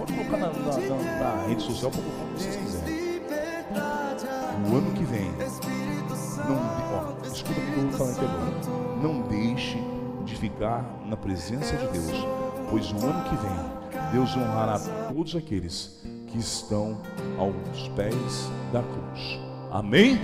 [0.00, 3.20] pode colocar na, na, na, na rede social, pode colocar o que vocês quiserem.
[4.66, 5.30] No ano que vem,
[6.48, 6.56] não,
[6.96, 8.98] ó, escuta o que eu vou falar aqui agora.
[9.02, 9.78] Não deixe
[10.24, 12.26] de ficar na presença de Deus,
[12.70, 14.78] pois no ano que vem, Deus honrará
[15.12, 16.98] todos aqueles que estão
[17.38, 19.38] aos pés da cruz.
[19.70, 20.18] Amém?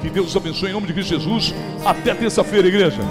[0.00, 1.52] Que Deus abençoe em nome de Cristo Jesus.
[1.84, 3.02] Até terça-feira, igreja.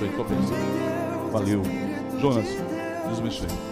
[0.00, 1.62] Aí, Valeu.
[2.20, 2.46] Jonas,
[3.06, 3.69] Deus abençoe.